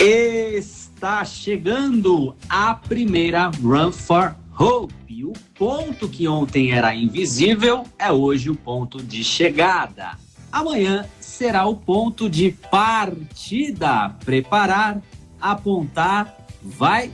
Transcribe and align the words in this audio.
Está 0.00 1.24
chegando 1.24 2.36
a 2.48 2.72
primeira 2.72 3.50
Run 3.60 3.90
for 3.90 4.36
Hope. 4.56 4.94
O 5.24 5.32
ponto 5.58 6.08
que 6.08 6.28
ontem 6.28 6.70
era 6.70 6.94
invisível 6.94 7.84
é 7.98 8.10
hoje 8.10 8.48
o 8.48 8.54
ponto 8.54 9.02
de 9.02 9.24
chegada. 9.24 10.16
Amanhã 10.50 11.04
será 11.20 11.66
o 11.66 11.74
ponto 11.74 12.30
de 12.30 12.52
partida. 12.70 14.10
Preparar, 14.24 15.02
apontar, 15.40 16.46
vai. 16.62 17.10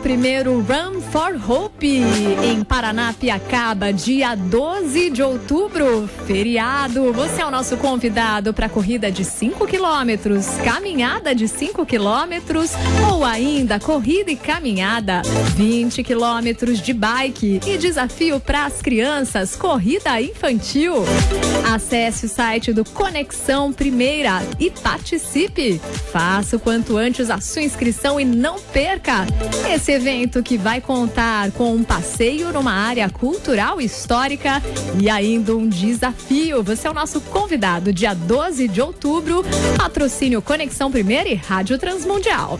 Primeiro 0.00 0.60
Run 0.60 1.00
for 1.00 1.36
Hope 1.36 1.69
em 1.86 2.62
Paranapiacaba, 2.62 3.90
dia 3.90 4.34
12 4.34 5.08
de 5.08 5.22
outubro, 5.22 6.06
feriado. 6.26 7.10
Você 7.12 7.40
é 7.40 7.46
o 7.46 7.50
nosso 7.50 7.78
convidado 7.78 8.52
para 8.52 8.68
corrida 8.68 9.10
de 9.10 9.24
5 9.24 9.66
quilômetros, 9.66 10.46
caminhada 10.62 11.34
de 11.34 11.48
5 11.48 11.86
quilômetros 11.86 12.72
ou 13.10 13.24
ainda 13.24 13.80
corrida 13.80 14.30
e 14.30 14.36
caminhada 14.36 15.22
20 15.56 16.02
quilômetros 16.02 16.82
de 16.82 16.92
bike 16.92 17.60
e 17.66 17.78
desafio 17.78 18.38
para 18.38 18.66
as 18.66 18.82
crianças, 18.82 19.56
corrida 19.56 20.20
infantil. 20.20 20.96
Acesse 21.72 22.26
o 22.26 22.28
site 22.28 22.74
do 22.74 22.84
Conexão 22.84 23.72
Primeira 23.72 24.42
e 24.58 24.70
participe. 24.70 25.80
Faça 26.12 26.56
o 26.56 26.60
quanto 26.60 26.98
antes 26.98 27.30
a 27.30 27.40
sua 27.40 27.62
inscrição 27.62 28.20
e 28.20 28.24
não 28.24 28.58
perca 28.58 29.26
esse 29.72 29.92
evento 29.92 30.42
que 30.42 30.58
vai 30.58 30.80
contar 30.80 31.50
com 31.52 31.69
um 31.74 31.84
passeio 31.84 32.52
numa 32.52 32.72
área 32.72 33.08
cultural 33.08 33.80
histórica 33.80 34.62
e 35.00 35.08
ainda 35.08 35.56
um 35.56 35.68
desafio. 35.68 36.62
Você 36.62 36.88
é 36.88 36.90
o 36.90 36.94
nosso 36.94 37.20
convidado, 37.20 37.92
dia 37.92 38.14
12 38.14 38.68
de 38.68 38.80
outubro. 38.80 39.42
Patrocínio 39.76 40.42
Conexão 40.42 40.90
Primeira 40.90 41.28
e 41.28 41.34
Rádio 41.34 41.78
Transmundial. 41.78 42.58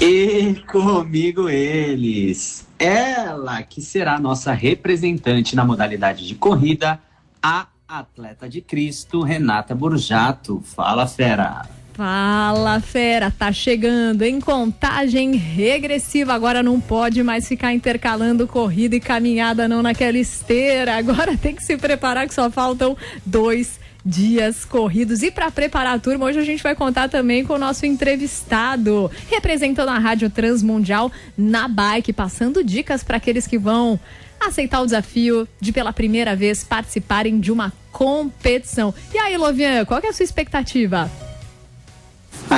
E 0.00 0.54
comigo 0.70 1.48
eles. 1.48 2.66
Ela 2.78 3.62
que 3.62 3.82
será 3.82 4.20
nossa 4.20 4.52
representante 4.52 5.56
na 5.56 5.64
modalidade 5.64 6.26
de 6.26 6.36
corrida, 6.36 7.00
a 7.42 7.66
atleta 7.88 8.48
de 8.48 8.60
Cristo, 8.60 9.22
Renata 9.22 9.74
Burjato. 9.74 10.60
Fala, 10.62 11.06
fera. 11.06 11.77
Fala, 11.98 12.78
fera, 12.78 13.28
tá 13.28 13.50
chegando 13.50 14.22
em 14.22 14.40
contagem 14.40 15.34
regressiva. 15.34 16.32
Agora 16.32 16.62
não 16.62 16.80
pode 16.80 17.24
mais 17.24 17.48
ficar 17.48 17.72
intercalando 17.72 18.46
corrida 18.46 18.94
e 18.94 19.00
caminhada 19.00 19.66
não 19.66 19.82
naquela 19.82 20.16
esteira. 20.16 20.94
Agora 20.96 21.36
tem 21.36 21.56
que 21.56 21.64
se 21.64 21.76
preparar 21.76 22.28
que 22.28 22.34
só 22.34 22.48
faltam 22.52 22.96
dois 23.26 23.80
dias 24.06 24.64
corridos. 24.64 25.24
E 25.24 25.32
para 25.32 25.50
preparar 25.50 25.96
a 25.96 25.98
turma, 25.98 26.26
hoje 26.26 26.38
a 26.38 26.44
gente 26.44 26.62
vai 26.62 26.76
contar 26.76 27.08
também 27.08 27.44
com 27.44 27.54
o 27.54 27.58
nosso 27.58 27.84
entrevistado, 27.84 29.10
representando 29.28 29.88
a 29.88 29.98
Rádio 29.98 30.30
Transmundial 30.30 31.10
na 31.36 31.66
bike, 31.66 32.12
passando 32.12 32.62
dicas 32.62 33.02
para 33.02 33.16
aqueles 33.16 33.44
que 33.44 33.58
vão 33.58 33.98
aceitar 34.38 34.82
o 34.82 34.84
desafio 34.84 35.48
de 35.60 35.72
pela 35.72 35.92
primeira 35.92 36.36
vez 36.36 36.62
participarem 36.62 37.40
de 37.40 37.50
uma 37.50 37.72
competição. 37.90 38.94
E 39.12 39.18
aí, 39.18 39.36
Lovian, 39.36 39.84
qual 39.84 40.00
é 40.00 40.06
a 40.06 40.12
sua 40.12 40.22
expectativa? 40.22 41.10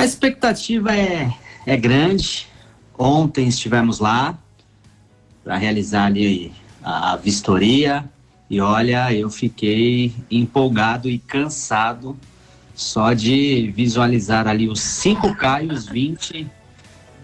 A 0.01 0.05
expectativa 0.05 0.95
é, 0.95 1.31
é 1.63 1.77
grande. 1.77 2.47
Ontem 2.97 3.47
estivemos 3.47 3.99
lá 3.99 4.35
para 5.43 5.57
realizar 5.57 6.05
ali 6.05 6.51
a 6.83 7.15
vistoria 7.17 8.09
e 8.49 8.59
olha, 8.59 9.13
eu 9.13 9.29
fiquei 9.29 10.11
empolgado 10.31 11.07
e 11.07 11.19
cansado 11.19 12.17
só 12.73 13.13
de 13.13 13.71
visualizar 13.75 14.47
ali 14.47 14.67
os 14.67 14.79
5K 14.79 15.65
e 15.65 15.71
os 15.71 15.85
20. 15.85 16.47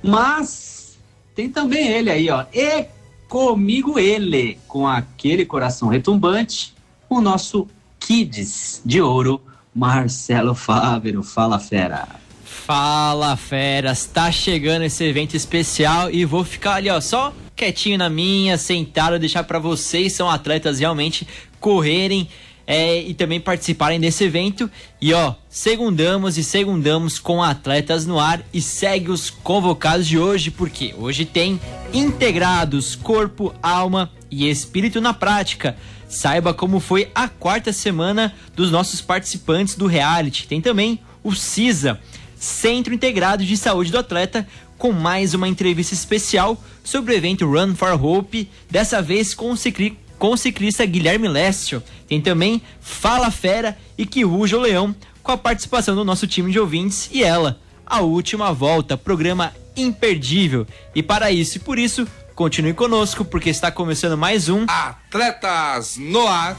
Mas 0.04 1.00
tem 1.34 1.50
também 1.50 1.88
ele 1.88 2.12
aí, 2.12 2.30
ó. 2.30 2.46
E 2.54 2.86
comigo 3.28 3.98
ele, 3.98 4.60
com 4.68 4.86
aquele 4.86 5.48
coração 5.48 5.88
retumbante, 5.88 6.76
o 7.10 7.22
nosso 7.22 7.68
Kids 8.00 8.84
de 8.86 9.02
Ouro, 9.02 9.42
Marcelo 9.74 10.54
Fávero. 10.54 11.24
Fala, 11.24 11.58
fera. 11.58 12.27
Fala, 12.68 13.38
feras! 13.38 14.04
Tá 14.08 14.30
chegando 14.30 14.82
esse 14.82 15.02
evento 15.02 15.38
especial 15.38 16.12
e 16.12 16.26
vou 16.26 16.44
ficar 16.44 16.74
ali, 16.74 16.90
ó, 16.90 17.00
só 17.00 17.34
quietinho 17.56 17.98
na 17.98 18.10
minha, 18.10 18.58
sentado, 18.58 19.18
deixar 19.18 19.46
para 19.46 19.58
vocês, 19.58 20.12
são 20.12 20.30
atletas 20.30 20.80
realmente, 20.80 21.26
correrem 21.62 22.28
é, 22.68 23.00
e 23.00 23.14
também 23.14 23.40
participarem 23.40 24.02
desse 24.02 24.26
evento. 24.26 24.70
E 25.00 25.14
ó, 25.14 25.36
segundamos 25.48 26.38
e 26.38 26.44
segundamos 26.44 27.20
com 27.20 27.42
atletas 27.42 28.06
no 28.06 28.20
ar 28.20 28.44
e 28.54 28.62
segue 28.62 29.12
os 29.12 29.30
convocados 29.30 30.06
de 30.06 30.20
hoje, 30.20 30.52
porque 30.52 30.94
hoje 30.98 31.24
tem 31.24 31.62
integrados 31.94 32.98
corpo, 32.98 33.56
alma 33.64 34.12
e 34.30 34.50
espírito 34.50 35.00
na 35.00 35.14
prática. 35.14 35.78
Saiba 36.10 36.54
como 36.54 36.82
foi 36.82 37.10
a 37.16 37.30
quarta 37.30 37.72
semana 37.72 38.36
dos 38.54 38.72
nossos 38.72 39.00
participantes 39.00 39.76
do 39.76 39.88
reality. 39.88 40.46
Tem 40.46 40.60
também 40.60 41.00
o 41.24 41.34
CISA, 41.34 42.00
Centro 42.40 42.94
Integrado 42.94 43.44
de 43.44 43.58
Saúde 43.58 43.92
do 43.92 43.98
Atleta, 43.98 44.48
com 44.78 44.92
mais 44.92 45.34
uma 45.34 45.48
entrevista 45.48 45.94
especial 45.94 46.62
sobre 46.84 47.14
o 47.14 47.18
evento 47.18 47.50
Run 47.50 47.76
for 47.76 47.94
Hope, 48.04 48.50
dessa 48.70 49.02
vez 49.02 49.34
com 49.34 49.52
o, 49.52 49.58
cicli 49.58 49.98
com 50.18 50.32
o 50.32 50.38
ciclista 50.38 50.86
Guilherme 50.86 51.28
Lécio. 51.28 51.82
Tem 52.08 52.22
também 52.22 52.62
Fala 52.80 53.32
Fera 53.32 53.78
e 53.98 54.06
Que 54.06 54.24
Ruja 54.24 54.58
o 54.58 54.62
Leão, 54.62 54.96
com 55.24 55.32
a 55.32 55.38
participação 55.38 55.96
do 55.96 56.06
nosso 56.06 56.28
time 56.28 56.52
de 56.52 56.60
ouvintes 56.60 57.10
e 57.12 57.24
ela, 57.24 57.60
a 57.86 58.02
última 58.02 58.54
volta, 58.54 58.98
programa 58.98 59.54
imperdível. 59.76 60.66
E 60.94 61.04
para 61.04 61.32
isso 61.32 61.58
e 61.58 61.60
por 61.60 61.78
isso, 61.78 62.08
continue 62.36 62.74
conosco, 62.74 63.26
porque 63.26 63.50
está 63.50 63.72
começando 63.72 64.18
mais 64.18 64.48
um 64.50 64.66
Atletas 64.68 65.98
no 65.98 66.28
Ar. 66.28 66.58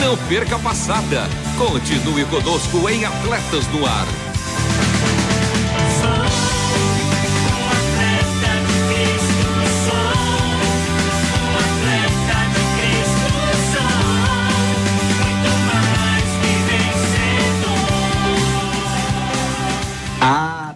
Não 0.00 0.16
perca 0.28 0.56
a 0.56 0.58
passada. 0.58 1.28
Continue 1.56 2.24
conosco 2.26 2.88
em 2.88 3.04
Atletas 3.04 3.66
no 3.68 3.86
Ar. 3.86 4.06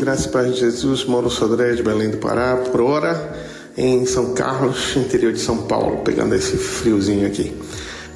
Graças 0.00 0.28
a 0.28 0.30
Paz 0.30 0.54
de 0.54 0.60
Jesus, 0.60 1.04
Mauro 1.04 1.28
Sodré 1.28 1.74
de 1.74 1.82
Belém 1.82 2.08
do 2.08 2.16
Pará, 2.16 2.56
por 2.56 2.80
hora 2.80 3.36
em 3.76 4.06
São 4.06 4.32
Carlos, 4.32 4.96
interior 4.96 5.30
de 5.30 5.40
São 5.40 5.58
Paulo, 5.64 5.98
pegando 5.98 6.34
esse 6.34 6.56
friozinho 6.56 7.26
aqui. 7.26 7.52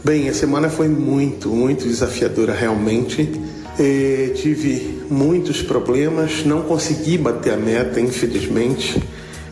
Bem, 0.02 0.26
a 0.30 0.32
semana 0.32 0.70
foi 0.70 0.88
muito, 0.88 1.50
muito 1.50 1.86
desafiadora 1.86 2.54
realmente. 2.54 3.30
E 3.78 4.32
tive 4.34 5.02
muitos 5.10 5.60
problemas, 5.60 6.42
não 6.46 6.62
consegui 6.62 7.18
bater 7.18 7.52
a 7.52 7.58
meta, 7.58 8.00
infelizmente. 8.00 9.02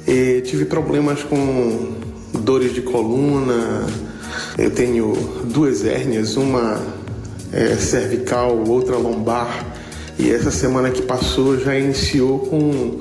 E 0.08 0.40
tive 0.40 0.64
problemas 0.64 1.22
com 1.22 1.96
dores 2.32 2.72
de 2.72 2.80
coluna. 2.80 3.86
Eu 4.56 4.70
tenho 4.70 5.12
duas 5.44 5.84
hérnias, 5.84 6.38
uma 6.38 6.80
é, 7.52 7.76
cervical, 7.76 8.56
outra 8.66 8.96
lombar. 8.96 9.81
E 10.18 10.30
essa 10.30 10.50
semana 10.50 10.90
que 10.90 11.02
passou 11.02 11.58
já 11.58 11.76
iniciou 11.76 12.38
com 12.40 13.00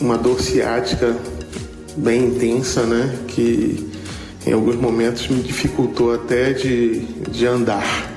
uma 0.00 0.16
dor 0.16 0.40
ciática 0.40 1.16
bem 1.96 2.26
intensa, 2.26 2.82
né? 2.82 3.18
Que 3.28 3.90
em 4.46 4.52
alguns 4.52 4.76
momentos 4.76 5.28
me 5.28 5.42
dificultou 5.42 6.14
até 6.14 6.52
de, 6.52 7.00
de 7.30 7.46
andar. 7.46 8.10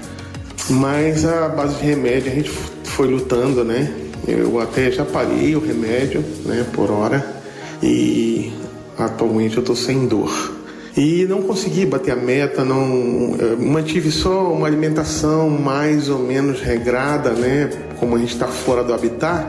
Mas 0.70 1.26
a 1.26 1.50
base 1.50 1.76
de 1.76 1.86
remédio 1.86 2.32
a 2.32 2.36
gente 2.36 2.52
foi 2.84 3.08
lutando, 3.08 3.64
né? 3.64 3.94
Eu 4.28 4.60
até 4.60 4.90
já 4.90 5.04
parei 5.04 5.56
o 5.56 5.60
remédio, 5.60 6.24
né, 6.46 6.66
por 6.72 6.90
hora, 6.90 7.42
e 7.82 8.54
atualmente 8.98 9.58
eu 9.58 9.60
estou 9.60 9.76
sem 9.76 10.08
dor. 10.08 10.53
E 10.96 11.26
não 11.26 11.42
consegui 11.42 11.86
bater 11.88 12.12
a 12.12 12.16
meta, 12.16 12.64
não 12.64 13.36
mantive 13.60 14.12
só 14.12 14.52
uma 14.54 14.68
alimentação 14.68 15.50
mais 15.50 16.08
ou 16.08 16.20
menos 16.20 16.62
regrada, 16.62 17.32
né? 17.32 17.70
Como 18.00 18.16
a 18.16 18.20
gente 18.20 18.34
está 18.34 18.48
fora 18.48 18.84
do 18.84 18.94
habitat, 18.94 19.48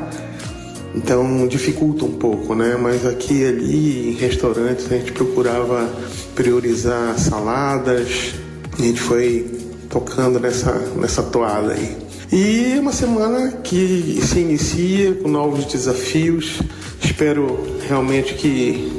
então 0.94 1.46
dificulta 1.46 2.06
um 2.06 2.12
pouco, 2.12 2.55
né? 2.55 2.79
Mas 2.81 3.05
aqui 3.05 3.43
e 3.43 3.46
ali, 3.46 4.08
em 4.11 4.12
restaurantes, 4.14 4.91
a 4.91 4.96
gente 4.96 5.12
procurava 5.12 5.87
priorizar 6.35 7.19
saladas, 7.19 8.35
a 8.79 8.82
gente 8.82 9.00
foi 9.00 9.46
tocando 9.91 10.41
nessa, 10.41 10.73
nessa 10.96 11.23
toada 11.23 11.73
aí. 11.73 11.96
E 12.32 12.79
uma 12.79 12.93
semana 12.93 13.52
que 13.62 14.19
se 14.23 14.38
inicia 14.38 15.14
com 15.14 15.29
novos 15.29 15.67
desafios. 15.67 16.58
Espero 17.02 17.58
realmente 17.87 18.35
que 18.35 18.91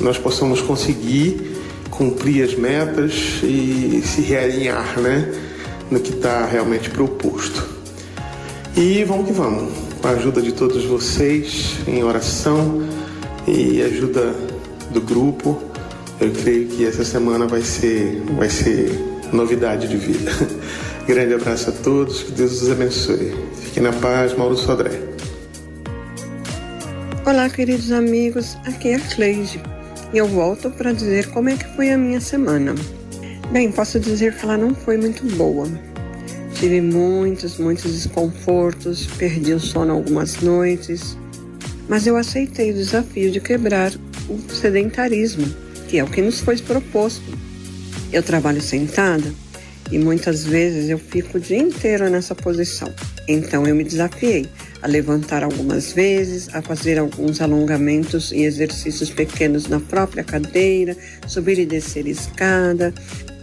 nós 0.00 0.18
possamos 0.18 0.60
conseguir 0.60 1.51
cumprir 1.92 2.42
as 2.42 2.54
metas 2.54 3.40
e 3.42 4.02
se 4.04 4.22
realinhar, 4.22 4.98
né? 4.98 5.30
No 5.90 6.00
que 6.00 6.10
está 6.10 6.46
realmente 6.46 6.90
proposto. 6.90 7.68
E 8.76 9.04
vamos 9.04 9.26
que 9.26 9.32
vamos 9.32 9.70
com 10.00 10.08
a 10.08 10.12
ajuda 10.12 10.42
de 10.42 10.52
todos 10.52 10.84
vocês 10.84 11.76
em 11.86 12.02
oração 12.02 12.82
e 13.46 13.82
ajuda 13.82 14.34
do 14.90 15.00
grupo. 15.00 15.62
Eu 16.20 16.32
creio 16.32 16.66
que 16.68 16.84
essa 16.84 17.04
semana 17.04 17.46
vai 17.46 17.60
ser, 17.60 18.22
vai 18.36 18.48
ser 18.48 18.98
novidade 19.32 19.86
de 19.86 19.96
vida. 19.96 20.32
Grande 21.06 21.34
abraço 21.34 21.70
a 21.70 21.72
todos, 21.72 22.22
que 22.22 22.32
Deus 22.32 22.62
os 22.62 22.70
abençoe. 22.70 23.34
Fiquem 23.60 23.82
na 23.82 23.92
paz, 23.92 24.36
Mauro 24.36 24.56
Sodré. 24.56 24.98
Olá, 27.26 27.48
queridos 27.50 27.92
amigos, 27.92 28.56
aqui 28.64 28.88
é 28.88 28.94
a 28.96 29.00
Cleide 29.00 29.71
e 30.12 30.18
eu 30.18 30.28
volto 30.28 30.70
para 30.70 30.92
dizer 30.92 31.30
como 31.30 31.48
é 31.48 31.56
que 31.56 31.64
foi 31.74 31.90
a 31.90 31.98
minha 31.98 32.20
semana. 32.20 32.74
Bem, 33.50 33.72
posso 33.72 33.98
dizer 33.98 34.36
que 34.36 34.44
ela 34.44 34.56
não 34.56 34.74
foi 34.74 34.96
muito 34.96 35.24
boa. 35.36 35.66
Tive 36.54 36.80
muitos, 36.80 37.58
muitos 37.58 37.92
desconfortos, 37.92 39.06
perdi 39.18 39.52
o 39.52 39.60
sono 39.60 39.92
algumas 39.92 40.36
noites, 40.40 41.16
mas 41.88 42.06
eu 42.06 42.16
aceitei 42.16 42.70
o 42.70 42.74
desafio 42.74 43.30
de 43.30 43.40
quebrar 43.40 43.92
o 44.28 44.38
sedentarismo, 44.52 45.46
que 45.88 45.98
é 45.98 46.04
o 46.04 46.06
que 46.06 46.22
nos 46.22 46.40
foi 46.40 46.56
proposto. 46.58 47.36
Eu 48.12 48.22
trabalho 48.22 48.60
sentada 48.60 49.32
e 49.90 49.98
muitas 49.98 50.44
vezes 50.44 50.88
eu 50.88 50.98
fico 50.98 51.38
o 51.38 51.40
dia 51.40 51.58
inteiro 51.58 52.08
nessa 52.08 52.34
posição. 52.34 52.92
Então 53.28 53.66
eu 53.66 53.74
me 53.74 53.84
desafiei 53.84 54.48
a 54.82 54.86
levantar 54.88 55.44
algumas 55.44 55.92
vezes, 55.92 56.48
a 56.52 56.60
fazer 56.60 56.98
alguns 56.98 57.40
alongamentos 57.40 58.32
e 58.32 58.42
exercícios 58.42 59.10
pequenos 59.10 59.68
na 59.68 59.78
própria 59.78 60.24
cadeira, 60.24 60.96
subir 61.26 61.58
e 61.58 61.66
descer 61.66 62.06
escada, 62.06 62.92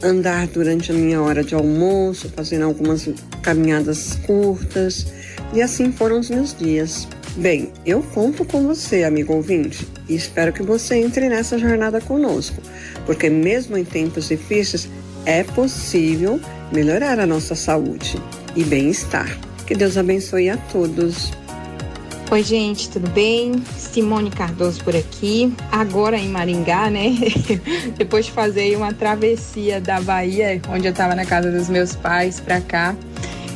andar 0.04 0.48
durante 0.48 0.92
a 0.92 0.96
minha 0.96 1.22
hora 1.22 1.44
de 1.44 1.56
almoço, 1.56 2.30
fazendo 2.36 2.66
algumas 2.66 3.08
caminhadas 3.42 4.16
curtas, 4.26 5.08
e 5.54 5.62
assim 5.62 5.92
foram 5.92 6.20
os 6.20 6.30
meus 6.30 6.54
dias. 6.54 7.08
Bem, 7.38 7.72
eu 7.86 8.02
conto 8.02 8.44
com 8.44 8.66
você, 8.68 9.04
amigo 9.04 9.34
ouvinte, 9.34 9.88
e 10.10 10.16
espero 10.16 10.52
que 10.52 10.64
você 10.64 10.96
entre 10.96 11.30
nessa 11.30 11.58
jornada 11.58 12.02
conosco, 12.02 12.62
porque 13.06 13.30
mesmo 13.30 13.78
em 13.78 13.86
tempos 13.86 14.28
difíceis 14.28 14.90
é 15.26 15.44
possível 15.44 16.40
melhorar 16.74 17.20
a 17.20 17.26
nossa 17.26 17.56
saúde 17.56 18.22
e 18.56 18.64
bem-estar. 18.64 19.49
Que 19.70 19.76
Deus 19.76 19.98
abençoe 19.98 20.50
a 20.50 20.58
todos. 20.58 21.32
Oi, 22.32 22.42
gente, 22.42 22.90
tudo 22.90 23.08
bem? 23.12 23.64
Simone 23.78 24.32
Cardoso 24.32 24.84
por 24.84 24.96
aqui. 24.96 25.54
Agora 25.72 26.18
em 26.18 26.28
Maringá, 26.28 26.90
né? 26.90 27.14
Depois 27.96 28.26
de 28.26 28.32
fazer 28.32 28.76
uma 28.76 28.92
travessia 28.92 29.80
da 29.80 30.02
Bahia, 30.02 30.60
onde 30.72 30.88
eu 30.88 30.92
estava 30.92 31.14
na 31.14 31.24
casa 31.24 31.52
dos 31.52 31.70
meus 31.70 31.96
pais, 31.96 32.40
para 32.40 32.60
cá. 32.62 32.96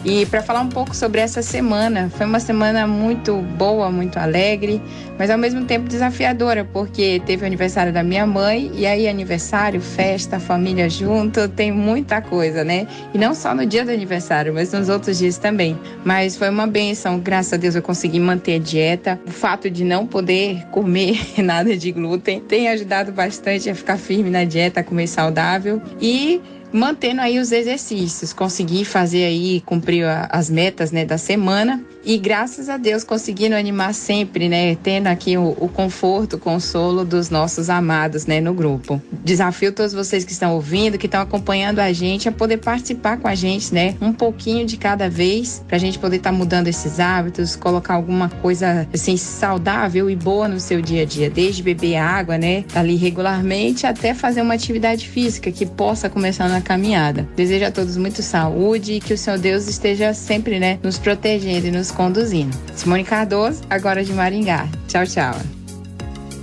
E 0.05 0.25
para 0.25 0.43
falar 0.43 0.59
um 0.59 0.67
pouco 0.67 0.93
sobre 0.93 1.21
essa 1.21 1.41
semana, 1.41 2.11
foi 2.17 2.25
uma 2.25 2.39
semana 2.39 2.85
muito 2.85 3.37
boa, 3.37 3.89
muito 3.89 4.17
alegre, 4.17 4.81
mas 5.17 5.29
ao 5.29 5.37
mesmo 5.37 5.63
tempo 5.63 5.87
desafiadora, 5.87 6.65
porque 6.65 7.21
teve 7.25 7.43
o 7.43 7.45
aniversário 7.45 7.93
da 7.93 8.03
minha 8.03 8.27
mãe, 8.27 8.69
e 8.73 8.85
aí 8.85 9.07
aniversário, 9.07 9.79
festa, 9.79 10.41
família 10.41 10.89
junto, 10.89 11.47
tem 11.47 11.71
muita 11.71 12.21
coisa, 12.21 12.65
né? 12.65 12.85
E 13.13 13.17
não 13.17 13.33
só 13.33 13.55
no 13.55 13.65
dia 13.65 13.85
do 13.85 13.91
aniversário, 13.91 14.53
mas 14.53 14.73
nos 14.73 14.89
outros 14.89 15.19
dias 15.19 15.37
também. 15.37 15.79
Mas 16.03 16.35
foi 16.35 16.49
uma 16.49 16.67
benção, 16.67 17.17
graças 17.17 17.53
a 17.53 17.57
Deus 17.57 17.73
eu 17.75 17.81
consegui 17.81 18.19
manter 18.19 18.55
a 18.55 18.59
dieta. 18.59 19.17
O 19.25 19.31
fato 19.31 19.69
de 19.69 19.85
não 19.85 20.05
poder 20.05 20.65
comer 20.67 21.17
nada 21.41 21.77
de 21.77 21.91
glúten 21.93 22.41
tem 22.41 22.67
ajudado 22.67 23.13
bastante 23.13 23.69
a 23.69 23.75
ficar 23.75 23.97
firme 23.97 24.29
na 24.29 24.43
dieta, 24.43 24.81
a 24.81 24.83
comer 24.83 25.07
saudável. 25.07 25.81
E 26.01 26.41
mantendo 26.73 27.21
aí 27.21 27.39
os 27.39 27.51
exercícios, 27.51 28.33
consegui 28.33 28.83
fazer 28.83 29.25
aí, 29.25 29.61
cumprir 29.61 30.05
as 30.29 30.49
metas, 30.49 30.91
né, 30.91 31.05
da 31.05 31.17
semana 31.17 31.83
e 32.05 32.17
graças 32.17 32.67
a 32.67 32.75
Deus 32.75 33.03
conseguindo 33.03 33.55
animar 33.55 33.93
sempre, 33.93 34.49
né, 34.49 34.75
tendo 34.75 35.07
aqui 35.07 35.37
o, 35.37 35.55
o, 35.57 35.69
conforto, 35.69 36.35
o 36.35 36.39
consolo 36.39 37.05
dos 37.05 37.29
nossos 37.29 37.69
amados, 37.69 38.25
né, 38.25 38.41
no 38.41 38.53
grupo. 38.53 39.01
Desafio 39.23 39.71
todos 39.71 39.93
vocês 39.93 40.25
que 40.25 40.33
estão 40.33 40.53
ouvindo, 40.53 40.97
que 40.97 41.05
estão 41.05 41.21
acompanhando 41.21 41.79
a 41.79 41.93
gente 41.93 42.27
a 42.27 42.31
poder 42.31 42.57
participar 42.57 43.17
com 43.17 43.27
a 43.27 43.35
gente, 43.35 43.73
né, 43.73 43.95
um 44.01 44.11
pouquinho 44.11 44.65
de 44.65 44.75
cada 44.75 45.09
vez, 45.09 45.63
para 45.65 45.77
a 45.77 45.79
gente 45.79 45.97
poder 45.97 46.17
estar 46.17 46.31
tá 46.31 46.37
mudando 46.37 46.67
esses 46.67 46.99
hábitos, 46.99 47.55
colocar 47.55 47.93
alguma 47.93 48.27
coisa 48.27 48.87
assim 48.93 49.15
saudável 49.15 50.09
e 50.09 50.15
boa 50.15 50.47
no 50.47 50.59
seu 50.59 50.81
dia 50.81 51.03
a 51.03 51.05
dia, 51.05 51.29
desde 51.29 51.63
beber 51.63 51.95
água, 51.95 52.37
né, 52.37 52.65
ali 52.75 52.95
regularmente 52.95 53.87
até 53.87 54.13
fazer 54.13 54.41
uma 54.41 54.55
atividade 54.55 55.07
física 55.07 55.51
que 55.51 55.65
possa 55.65 56.09
começar 56.09 56.49
na 56.49 56.59
caminhada. 56.63 57.27
Desejo 57.35 57.65
a 57.65 57.71
todos 57.71 57.97
muito 57.97 58.23
saúde 58.23 58.93
e 58.93 58.99
que 58.99 59.13
o 59.13 59.17
Senhor 59.17 59.37
Deus 59.37 59.67
esteja 59.67 60.13
sempre, 60.13 60.59
né, 60.59 60.79
nos 60.81 60.97
protegendo 60.97 61.67
e 61.67 61.71
nos 61.71 61.91
conduzindo. 61.91 62.57
Simone 62.75 63.03
Cardoso, 63.03 63.61
agora 63.69 64.03
de 64.03 64.13
Maringá. 64.13 64.67
Tchau, 64.87 65.05
tchau. 65.05 65.35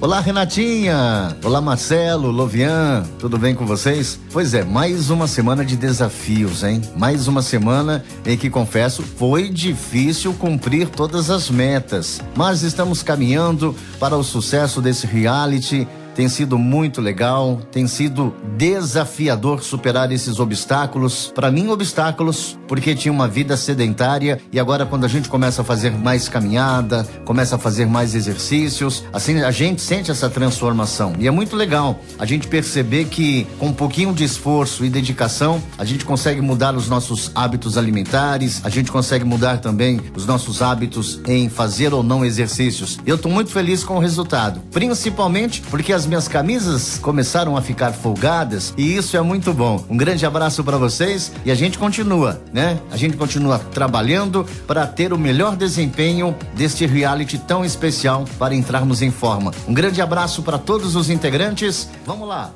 Olá, 0.03 0.19
Renatinha! 0.19 1.37
Olá, 1.45 1.61
Marcelo, 1.61 2.31
Lovian, 2.31 3.07
tudo 3.19 3.37
bem 3.37 3.55
com 3.55 3.67
vocês? 3.67 4.19
Pois 4.33 4.55
é, 4.55 4.65
mais 4.65 5.11
uma 5.11 5.27
semana 5.27 5.63
de 5.63 5.77
desafios, 5.77 6.63
hein? 6.65 6.81
Mais 6.97 7.29
uma 7.29 7.43
semana 7.43 8.03
em 8.25 8.35
que, 8.35 8.49
confesso, 8.49 9.03
foi 9.03 9.51
difícil 9.51 10.33
cumprir 10.33 10.89
todas 10.89 11.29
as 11.29 11.51
metas, 11.51 12.19
mas 12.35 12.63
estamos 12.63 13.03
caminhando 13.03 13.77
para 13.99 14.17
o 14.17 14.25
sucesso 14.25 14.81
desse 14.81 15.07
reality 15.07 15.87
tem 16.15 16.29
sido 16.29 16.59
muito 16.59 17.01
legal, 17.01 17.61
tem 17.71 17.87
sido 17.87 18.35
desafiador 18.57 19.63
superar 19.63 20.13
esses 20.13 20.39
obstáculos. 20.39 21.33
Para 21.35 21.51
mim, 21.51 21.69
obstáculos, 21.69 22.59
porque 22.67 22.95
tinha 22.95 23.13
uma 23.13 23.29
vida 23.29 23.57
sedentária 23.57 24.41
e 24.53 24.61
agora 24.61 24.87
quando 24.87 25.05
a 25.05 25.09
gente 25.09 25.29
começa 25.29 25.63
a 25.63 25.65
fazer 25.65 25.91
mais 25.93 26.29
caminhada, 26.29 27.07
começa 27.25 27.57
a 27.57 27.59
fazer 27.59 27.87
mais 27.87 28.15
exercícios, 28.15 29.05
assim 29.13 29.41
a 29.41 29.51
gente 29.51 29.81
sente 29.81 30.11
essa 30.11 30.29
transformação. 30.29 31.15
E 31.19 31.27
é 31.27 31.31
muito 31.31 31.57
legal 31.57 31.99
a 32.19 32.27
gente 32.27 32.49
perceber 32.49 33.07
que 33.07 33.47
com 33.59 33.67
um 33.67 33.73
pouquinho 33.73 34.13
de 34.13 34.25
esforço 34.25 34.85
e 34.85 34.91
dedicação, 34.91 35.63
a 35.79 35.85
gente 35.85 36.05
consegue 36.05 36.41
mudar 36.41 36.75
os 36.75 36.89
nossos 36.89 37.31
hábitos 37.35 37.79
alimentares, 37.79 38.61
a 38.65 38.69
gente 38.69 38.91
consegue 38.91 39.25
mudar 39.25 39.59
também 39.59 40.01
os 40.15 40.27
nossos 40.27 40.63
hábitos 40.63 41.21
em 41.27 41.49
fazer 41.49 41.95
ou 41.95 42.03
não 42.03 42.25
exercícios. 42.25 42.99
Eu 43.07 43.17
estou 43.17 43.31
muito 43.31 43.51
feliz 43.51 43.85
com 43.85 43.97
o 43.97 44.01
resultado, 44.01 44.61
principalmente 44.71 45.63
porque 45.63 45.93
as 45.93 46.00
minhas 46.07 46.29
camisas 46.29 46.99
começaram 46.99 47.57
a 47.57 47.63
ficar 47.63 47.93
folgadas 47.93 48.75
e 48.77 48.97
isso 48.97 49.17
é 49.17 49.21
muito 49.21 49.53
bom. 49.53 49.85
Um 49.89 49.97
grande 49.97 50.25
abraço 50.27 50.63
para 50.63 50.77
vocês 50.77 51.33
e 51.45 51.51
a 51.51 51.55
gente 51.55 51.79
continua, 51.79 52.43
né? 52.53 52.79
A 52.91 52.97
gente 52.97 53.17
continua 53.17 53.59
trabalhando 53.59 54.47
para 54.67 54.87
ter 54.87 55.13
o 55.13 55.19
melhor 55.19 55.57
desempenho 55.57 56.35
deste 56.55 56.87
reality 56.87 57.39
tão 57.39 57.65
especial 57.65 58.25
para 58.39 58.55
entrarmos 58.55 59.03
em 59.03 59.11
forma. 59.11 59.53
Um 59.67 59.75
grande 59.75 60.01
abraço 60.01 60.43
para 60.43 60.59
todos 60.59 60.97
os 60.97 61.11
integrantes. 61.11 61.91
Vamos 62.07 62.29
lá. 62.29 62.53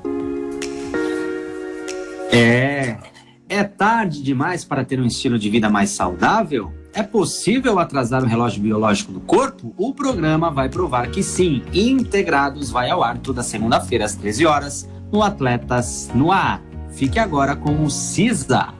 É. 2.31 2.97
É 3.49 3.63
tarde 3.63 4.23
demais 4.23 4.65
para 4.65 4.85
ter 4.85 4.99
um 4.99 5.07
estilo 5.07 5.39
de 5.39 5.49
vida 5.51 5.69
mais 5.69 5.91
saudável? 5.91 6.73
É 6.95 7.03
possível 7.03 7.81
atrasar 7.81 8.23
o 8.23 8.27
relógio 8.27 8.63
biológico 8.63 9.11
do 9.11 9.19
corpo? 9.19 9.75
O 9.77 9.93
programa 9.93 10.49
vai 10.49 10.69
provar 10.69 11.11
que 11.11 11.25
sim. 11.25 11.61
Integrados 11.73 12.71
vai 12.71 12.89
ao 12.89 13.03
ar 13.03 13.19
toda 13.19 13.43
segunda-feira 13.43 14.05
às 14.05 14.15
13 14.15 14.47
horas 14.47 14.89
no 15.13 15.21
Atletas 15.21 16.09
no 16.15 16.31
Ar. 16.31 16.63
Fique 16.93 17.19
agora 17.19 17.57
com 17.57 17.85
o 17.85 17.91
CISA. 17.91 18.73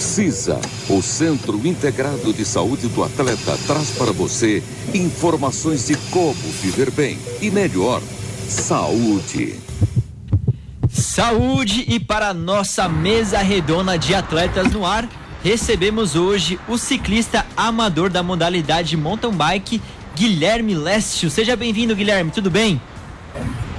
CISA, 0.00 0.58
o 0.88 1.02
Centro 1.02 1.60
Integrado 1.66 2.32
de 2.32 2.46
Saúde 2.46 2.88
do 2.88 3.04
Atleta, 3.04 3.58
traz 3.66 3.90
para 3.90 4.12
você 4.12 4.62
informações 4.94 5.86
de 5.86 5.96
como 6.10 6.32
viver 6.62 6.90
bem 6.90 7.18
e 7.42 7.50
melhor. 7.50 8.00
Saúde. 8.48 9.60
Saúde 10.88 11.84
e 11.86 12.00
para 12.00 12.28
a 12.28 12.34
nossa 12.34 12.88
mesa 12.88 13.38
redonda 13.38 13.98
de 13.98 14.14
atletas 14.14 14.72
no 14.72 14.86
ar, 14.86 15.06
recebemos 15.42 16.16
hoje 16.16 16.58
o 16.68 16.76
ciclista 16.76 17.46
amador 17.56 18.10
da 18.10 18.22
modalidade 18.22 18.96
mountain 18.96 19.32
bike, 19.32 19.80
Guilherme 20.14 20.74
Lécio. 20.74 21.30
Seja 21.30 21.56
bem-vindo, 21.56 21.94
Guilherme, 21.94 22.30
tudo 22.30 22.50
bem? 22.50 22.80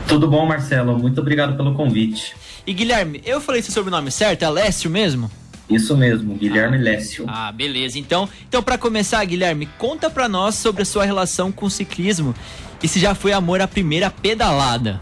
Tudo 0.08 0.28
bom, 0.28 0.46
Marcelo. 0.46 0.98
Muito 0.98 1.22
obrigado 1.22 1.56
pelo 1.56 1.76
convite. 1.76 2.36
E 2.66 2.74
Guilherme, 2.74 3.22
eu 3.26 3.42
falei 3.42 3.62
seu 3.62 3.74
sobrenome 3.74 4.12
certo? 4.12 4.44
É 4.44 4.50
Lécio 4.50 4.90
mesmo? 4.90 5.30
Isso 5.70 5.96
mesmo, 5.96 6.34
Guilherme 6.34 6.78
ah, 6.78 6.82
Lécio. 6.82 7.26
Ah, 7.28 7.52
beleza. 7.52 8.00
Então, 8.00 8.28
então 8.48 8.64
para 8.64 8.78
começar, 8.78 9.24
Guilherme, 9.24 9.68
conta 9.78 10.10
para 10.10 10.28
nós 10.28 10.56
sobre 10.56 10.82
a 10.82 10.86
sua 10.86 11.06
relação 11.06 11.52
com 11.52 11.68
o 11.68 11.70
ciclismo 11.70 12.34
e 12.82 12.88
se 12.88 13.00
já 13.00 13.14
foi 13.14 13.34
amor 13.34 13.62
à 13.62 13.68
primeira 13.68 14.10
pedalada. 14.10 15.00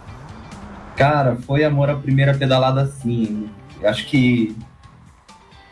Cara, 0.98 1.38
foi 1.46 1.64
amor 1.64 1.90
à 1.90 1.96
primeira 1.96 2.34
pedalada 2.34 2.86
sim. 2.86 3.50
Acho 3.84 4.06
que 4.08 4.56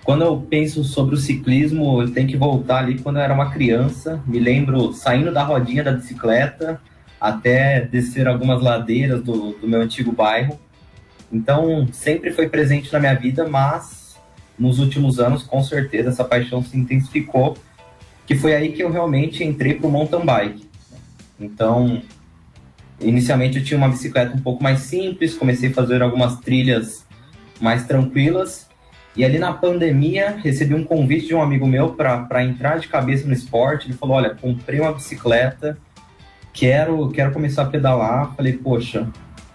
quando 0.06 0.24
eu 0.24 0.38
penso 0.40 0.84
sobre 0.84 1.16
o 1.16 1.18
ciclismo, 1.18 2.00
eu 2.00 2.12
tenho 2.12 2.28
que 2.28 2.38
voltar 2.38 2.78
ali 2.78 3.00
quando 3.00 3.16
eu 3.18 3.24
era 3.24 3.34
uma 3.34 3.50
criança. 3.50 4.22
Me 4.28 4.40
lembro 4.40 4.94
saindo 4.94 5.34
da 5.34 5.44
rodinha 5.44 5.84
da 5.84 5.92
bicicleta 5.92 6.80
até 7.20 7.82
descer 7.82 8.28
algumas 8.28 8.62
ladeiras 8.62 9.24
do, 9.24 9.54
do 9.54 9.68
meu 9.68 9.82
antigo 9.82 10.12
bairro. 10.12 10.60
Então, 11.32 11.88
sempre 11.92 12.32
foi 12.32 12.48
presente 12.48 12.94
na 12.94 13.00
minha 13.00 13.16
vida, 13.16 13.50
mas 13.50 14.16
nos 14.60 14.78
últimos 14.78 15.20
anos, 15.20 15.42
com 15.42 15.64
certeza, 15.64 16.10
essa 16.10 16.24
paixão 16.24 16.62
se 16.62 16.78
intensificou, 16.78 17.58
que 18.28 18.36
foi 18.36 18.54
aí 18.54 18.74
que 18.74 18.84
eu 18.84 18.92
realmente 18.92 19.44
entrei 19.44 19.74
para 19.74 19.88
o 19.88 19.92
mountain 19.92 20.24
bike. 20.24 20.70
Então, 21.40 22.04
inicialmente 23.02 23.58
eu 23.58 23.64
tinha 23.64 23.78
uma 23.80 23.90
bicicleta 23.90 24.38
um 24.38 24.40
pouco 24.40 24.62
mais 24.62 24.82
simples, 24.82 25.34
comecei 25.34 25.72
a 25.72 25.74
fazer 25.74 26.04
algumas 26.04 26.40
trilhas 26.42 27.08
mais 27.60 27.88
tranquilas, 27.88 28.70
e 29.16 29.24
ali 29.24 29.40
na 29.40 29.54
pandemia, 29.54 30.38
recebi 30.44 30.74
um 30.74 30.84
convite 30.84 31.28
de 31.28 31.36
um 31.36 31.42
amigo 31.42 31.66
meu 31.66 31.94
para 31.94 32.44
entrar 32.44 32.80
de 32.80 32.88
cabeça 32.88 33.26
no 33.26 33.34
esporte. 33.34 33.88
Ele 33.88 33.98
falou: 33.98 34.18
Olha, 34.18 34.36
comprei 34.36 34.80
uma 34.80 34.92
bicicleta, 34.92 35.78
quero, 36.54 37.10
quero 37.12 37.32
começar 37.32 37.62
a 37.62 37.66
pedalar. 37.66 38.36
Falei: 38.36 38.54
Poxa, 38.54 39.08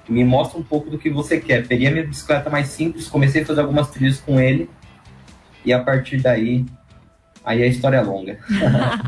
me 0.09 0.25
mostra 0.25 0.59
um 0.59 0.63
pouco 0.63 0.89
do 0.89 0.99
que 0.99 1.11
você 1.11 1.39
quer. 1.39 1.67
Peguei 1.67 1.89
a 1.89 1.91
minha 1.91 2.07
bicicleta 2.07 2.49
mais 2.49 2.69
simples, 2.69 3.07
comecei 3.07 3.43
a 3.43 3.47
fazer 3.47 3.61
algumas 3.61 3.91
trilhas 3.91 4.19
com 4.19 4.41
ele. 4.41 4.71
E 5.63 5.75
a 5.75 5.79
partir 5.79 6.23
daí, 6.23 6.65
aí 7.45 7.63
a 7.63 7.67
história 7.67 7.99
é 7.99 8.01
longa. 8.01 8.39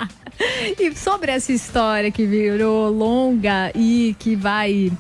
e 0.79 0.95
sobre 0.95 1.33
essa 1.33 1.51
história 1.51 2.11
que 2.11 2.27
virou 2.27 2.91
longa 2.91 3.73
e 3.75 4.15
que 4.19 4.37
vai 4.37 4.93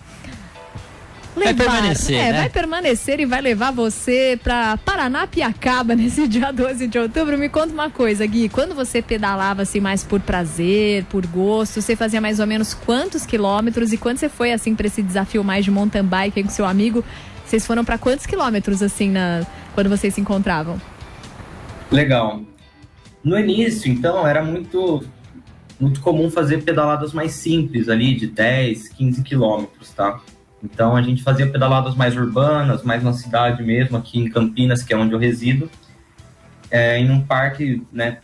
levar, 1.36 1.54
vai 1.54 1.54
permanecer, 1.54 2.16
é, 2.16 2.32
né? 2.32 2.38
vai 2.40 2.50
permanecer 2.50 3.20
e 3.20 3.26
vai 3.26 3.40
levar 3.40 3.70
você 3.70 4.38
para 4.42 4.76
Paranapiacaba 4.78 5.94
nesse 5.96 6.28
dia 6.28 6.52
12 6.52 6.86
de 6.86 6.98
outubro. 6.98 7.38
Me 7.38 7.48
conta 7.48 7.72
uma 7.72 7.90
coisa, 7.90 8.26
Gui, 8.26 8.48
quando 8.48 8.74
você 8.74 9.00
pedalava 9.00 9.62
assim 9.62 9.80
mais 9.80 10.04
por 10.04 10.20
prazer, 10.20 11.04
por 11.04 11.26
gosto, 11.26 11.80
você 11.80 11.96
fazia 11.96 12.20
mais 12.20 12.40
ou 12.40 12.46
menos 12.46 12.74
quantos 12.74 13.24
quilômetros 13.24 13.92
e 13.92 13.96
quando 13.96 14.18
você 14.18 14.28
foi 14.28 14.52
assim 14.52 14.74
para 14.74 14.86
esse 14.86 15.02
desafio 15.02 15.42
mais 15.42 15.64
de 15.64 15.70
mountain 15.70 16.04
bike 16.04 16.42
com 16.42 16.50
seu 16.50 16.66
amigo, 16.66 17.04
vocês 17.44 17.66
foram 17.66 17.84
para 17.84 17.98
quantos 17.98 18.26
quilômetros 18.26 18.82
assim 18.82 19.10
na 19.10 19.46
quando 19.74 19.88
vocês 19.88 20.14
se 20.14 20.20
encontravam? 20.20 20.80
Legal. 21.90 22.42
No 23.22 23.38
início, 23.38 23.90
então, 23.90 24.26
era 24.26 24.42
muito 24.42 25.04
muito 25.78 26.00
comum 26.00 26.30
fazer 26.30 26.62
pedaladas 26.62 27.12
mais 27.12 27.32
simples 27.32 27.88
ali 27.88 28.14
de 28.14 28.28
10, 28.28 28.88
15 28.90 29.22
quilômetros, 29.22 29.90
tá? 29.90 30.20
Então 30.62 30.94
a 30.94 31.02
gente 31.02 31.22
fazia 31.22 31.46
pedaladas 31.46 31.94
mais 31.94 32.16
urbanas, 32.16 32.82
mais 32.82 33.02
na 33.02 33.12
cidade 33.12 33.62
mesmo, 33.62 33.96
aqui 33.96 34.18
em 34.18 34.28
Campinas, 34.28 34.82
que 34.82 34.92
é 34.92 34.96
onde 34.96 35.12
eu 35.12 35.18
resido, 35.18 35.68
é, 36.70 36.98
em 36.98 37.10
um 37.10 37.20
parque 37.20 37.82
né, 37.92 38.18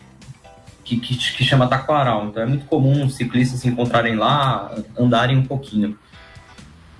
que, 0.84 0.98
que, 0.98 1.16
que, 1.16 1.44
chama 1.44 1.66
Taquaral. 1.66 2.26
Então 2.26 2.42
é 2.42 2.46
muito 2.46 2.64
comum 2.66 3.04
os 3.04 3.16
ciclistas 3.16 3.60
se 3.60 3.68
encontrarem 3.68 4.14
lá, 4.14 4.74
andarem 4.96 5.36
um 5.36 5.44
pouquinho. 5.44 5.98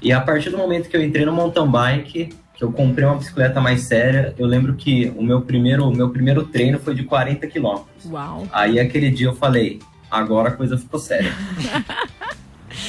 E 0.03 0.13
a 0.13 0.21
partir 0.21 0.51
do 0.51 0.59
momento 0.59 0.89
que 0.89 0.97
eu 0.97 1.03
entrei 1.03 1.25
no 1.25 1.33
mountain 1.33 1.69
bike, 1.69 2.31
que 2.55 2.65
eu 2.65 2.73
comprei 2.73 3.07
uma 3.07 3.17
bicicleta 3.17 3.61
mais 3.61 3.83
séria, 3.83 4.35
eu 4.37 4.47
lembro 4.47 4.75
que 4.75 5.13
o 5.17 5.23
meu 5.23 5.43
primeiro, 5.43 5.89
o 5.89 5.95
meu 5.95 6.11
primeiro 6.11 6.45
treino 6.45 6.79
foi 6.79 6.95
de 6.95 7.05
40 7.05 7.47
quilômetros. 7.47 8.05
Uau! 8.07 8.47
Aí 8.53 8.81
aquele 8.81 9.11
dia 9.11 9.29
eu 9.29 9.35
falei, 9.35 9.79
agora 10.11 10.49
a 10.49 10.53
coisa 10.53 10.77
ficou 10.77 10.99
séria. 10.99 11.33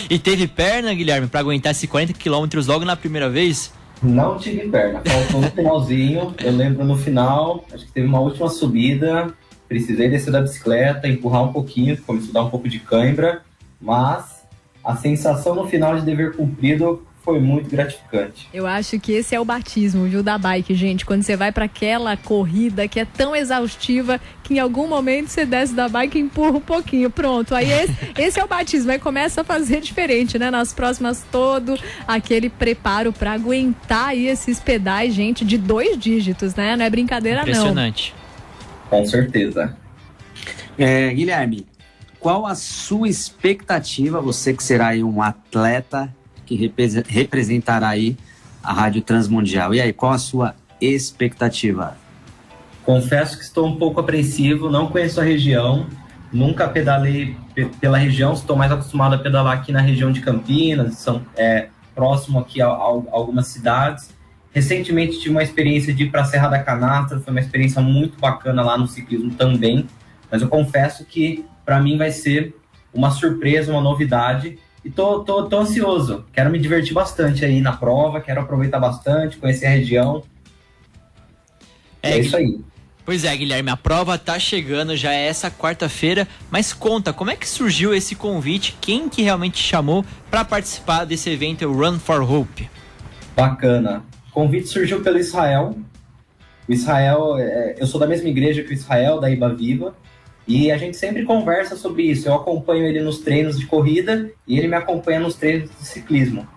E 0.09 0.17
teve 0.19 0.47
perna, 0.47 0.93
Guilherme, 0.93 1.27
para 1.27 1.39
aguentar 1.39 1.71
esses 1.71 1.89
40 1.89 2.13
quilômetros 2.13 2.67
logo 2.67 2.85
na 2.85 2.95
primeira 2.95 3.29
vez? 3.29 3.73
Não 4.01 4.37
tive 4.37 4.67
perna, 4.69 5.01
faltou 5.05 5.41
no 5.41 5.51
finalzinho. 5.51 6.33
Eu 6.43 6.51
lembro 6.51 6.85
no 6.85 6.97
final, 6.97 7.65
acho 7.73 7.85
que 7.85 7.91
teve 7.91 8.07
uma 8.07 8.19
última 8.19 8.49
subida. 8.49 9.33
Precisei 9.67 10.09
descer 10.09 10.31
da 10.31 10.41
bicicleta, 10.41 11.07
empurrar 11.07 11.43
um 11.43 11.53
pouquinho, 11.53 11.97
começou 12.01 12.31
a 12.31 12.33
dar 12.33 12.43
um 12.43 12.49
pouco 12.49 12.67
de 12.67 12.79
cãibra, 12.79 13.43
mas 13.79 14.43
a 14.83 14.95
sensação 14.95 15.53
no 15.53 15.67
final 15.67 15.95
de 15.95 16.01
dever 16.03 16.35
cumprido 16.35 17.05
foi 17.29 17.39
muito 17.39 17.69
gratificante. 17.69 18.49
Eu 18.51 18.65
acho 18.65 18.99
que 18.99 19.11
esse 19.11 19.35
é 19.35 19.39
o 19.39 19.45
batismo, 19.45 20.05
viu, 20.05 20.23
da 20.23 20.35
bike, 20.35 20.73
gente. 20.73 21.05
Quando 21.05 21.21
você 21.21 21.35
vai 21.35 21.51
para 21.51 21.65
aquela 21.65 22.17
corrida 22.17 22.87
que 22.87 22.99
é 22.99 23.05
tão 23.05 23.35
exaustiva 23.35 24.19
que 24.43 24.55
em 24.55 24.59
algum 24.59 24.87
momento 24.87 25.27
você 25.27 25.45
desce 25.45 25.75
da 25.75 25.87
bike 25.87 26.17
e 26.17 26.21
empurra 26.21 26.57
um 26.57 26.61
pouquinho. 26.61 27.07
Pronto. 27.11 27.53
Aí 27.53 27.71
esse, 27.71 27.95
esse 28.17 28.39
é 28.39 28.43
o 28.43 28.47
batismo. 28.47 28.91
Aí 28.91 28.97
começa 28.97 29.41
a 29.41 29.43
fazer 29.43 29.79
diferente, 29.79 30.39
né? 30.39 30.49
Nas 30.49 30.73
próximas, 30.73 31.23
todo 31.31 31.77
aquele 32.07 32.49
preparo 32.49 33.13
para 33.13 33.33
aguentar 33.33 34.07
aí 34.07 34.25
esses 34.25 34.59
pedais, 34.59 35.13
gente, 35.13 35.45
de 35.45 35.59
dois 35.59 35.99
dígitos, 35.99 36.55
né? 36.55 36.75
Não 36.75 36.83
é 36.83 36.89
brincadeira, 36.89 37.41
Impressionante. 37.41 38.15
não. 38.89 38.89
Com 38.89 39.05
certeza. 39.05 39.77
É, 40.79 41.13
Guilherme, 41.13 41.67
qual 42.19 42.47
a 42.47 42.55
sua 42.55 43.07
expectativa, 43.07 44.19
você 44.19 44.51
que 44.51 44.63
será 44.63 44.89
um 44.95 45.21
atleta 45.21 46.11
que 46.55 46.71
representará 47.07 47.89
aí 47.89 48.17
a 48.63 48.73
Rádio 48.73 49.01
Transmundial. 49.01 49.73
E 49.73 49.81
aí, 49.81 49.93
qual 49.93 50.13
a 50.13 50.17
sua 50.17 50.55
expectativa? 50.81 51.95
Confesso 52.83 53.37
que 53.37 53.43
estou 53.43 53.67
um 53.67 53.75
pouco 53.75 53.99
apreensivo, 53.99 54.69
não 54.69 54.87
conheço 54.87 55.21
a 55.21 55.23
região, 55.23 55.85
nunca 56.33 56.67
pedalei 56.67 57.37
pela 57.79 57.97
região, 57.97 58.33
estou 58.33 58.55
mais 58.55 58.71
acostumado 58.71 59.13
a 59.13 59.17
pedalar 59.19 59.57
aqui 59.57 59.71
na 59.71 59.81
região 59.81 60.11
de 60.11 60.21
Campinas, 60.21 60.95
são, 60.95 61.21
é, 61.37 61.67
próximo 61.93 62.39
aqui 62.39 62.61
a, 62.61 62.67
a, 62.67 62.71
algumas 62.71 63.47
cidades. 63.47 64.09
Recentemente 64.51 65.19
tive 65.19 65.29
uma 65.29 65.43
experiência 65.43 65.93
de 65.93 66.03
ir 66.03 66.09
para 66.09 66.21
a 66.21 66.25
Serra 66.25 66.47
da 66.47 66.63
Canastra, 66.63 67.19
foi 67.19 67.31
uma 67.31 67.39
experiência 67.39 67.79
muito 67.81 68.19
bacana 68.19 68.63
lá 68.63 68.75
no 68.75 68.87
ciclismo 68.87 69.31
também, 69.35 69.85
mas 70.31 70.41
eu 70.41 70.47
confesso 70.47 71.05
que 71.05 71.45
para 71.63 71.79
mim 71.79 71.97
vai 71.97 72.09
ser 72.09 72.55
uma 72.91 73.11
surpresa, 73.11 73.71
uma 73.71 73.81
novidade, 73.81 74.57
e 74.83 74.89
tô, 74.89 75.23
tô, 75.23 75.43
tô 75.43 75.59
ansioso. 75.59 76.25
Quero 76.31 76.49
me 76.49 76.59
divertir 76.59 76.93
bastante 76.93 77.43
aí 77.43 77.61
na 77.61 77.73
prova, 77.73 78.21
quero 78.21 78.41
aproveitar 78.41 78.79
bastante, 78.79 79.37
conhecer 79.37 79.67
a 79.67 79.71
região. 79.71 80.23
É, 82.01 82.11
é 82.11 82.19
isso 82.19 82.35
aí. 82.35 82.59
Pois 83.05 83.23
é, 83.23 83.35
Guilherme, 83.35 83.71
a 83.71 83.77
prova 83.77 84.17
tá 84.19 84.37
chegando, 84.37 84.95
já 84.95 85.11
é 85.11 85.25
essa 85.25 85.49
quarta-feira, 85.49 86.27
mas 86.51 86.73
conta, 86.73 87.11
como 87.11 87.31
é 87.31 87.35
que 87.35 87.49
surgiu 87.49 87.93
esse 87.93 88.15
convite? 88.15 88.77
Quem 88.79 89.09
que 89.09 89.23
realmente 89.23 89.57
chamou 89.57 90.05
para 90.29 90.45
participar 90.45 91.05
desse 91.05 91.29
evento 91.29 91.71
Run 91.71 91.97
for 91.97 92.21
Hope? 92.21 92.69
Bacana. 93.35 94.03
O 94.29 94.31
convite 94.31 94.67
surgiu 94.67 95.01
pelo 95.01 95.17
Israel. 95.17 95.75
O 96.67 96.71
Israel, 96.71 97.37
é, 97.39 97.77
eu 97.79 97.87
sou 97.87 97.99
da 97.99 98.05
mesma 98.05 98.29
igreja 98.29 98.63
que 98.63 98.69
o 98.69 98.73
Israel, 98.73 99.19
da 99.19 99.29
Iba 99.29 99.49
Viva, 99.55 99.95
e 100.49 100.71
a 100.71 100.77
gente 100.79 100.97
sempre 100.97 101.23
conversa 101.23 101.75
sobre 101.75 102.01
isso. 102.01 102.27
Eu 102.27 102.33
acompanho 102.33 102.83
ele 102.83 102.99
nos 103.01 103.19
treinos 103.19 103.59
de 103.59 103.67
corrida 103.67 104.31
e 104.47 104.57
ele 104.57 104.67
me 104.67 104.75
acompanha 104.75 105.19
nos 105.19 105.35
treinos 105.35 105.69
de 105.69 105.85
ciclismo. 105.85 106.47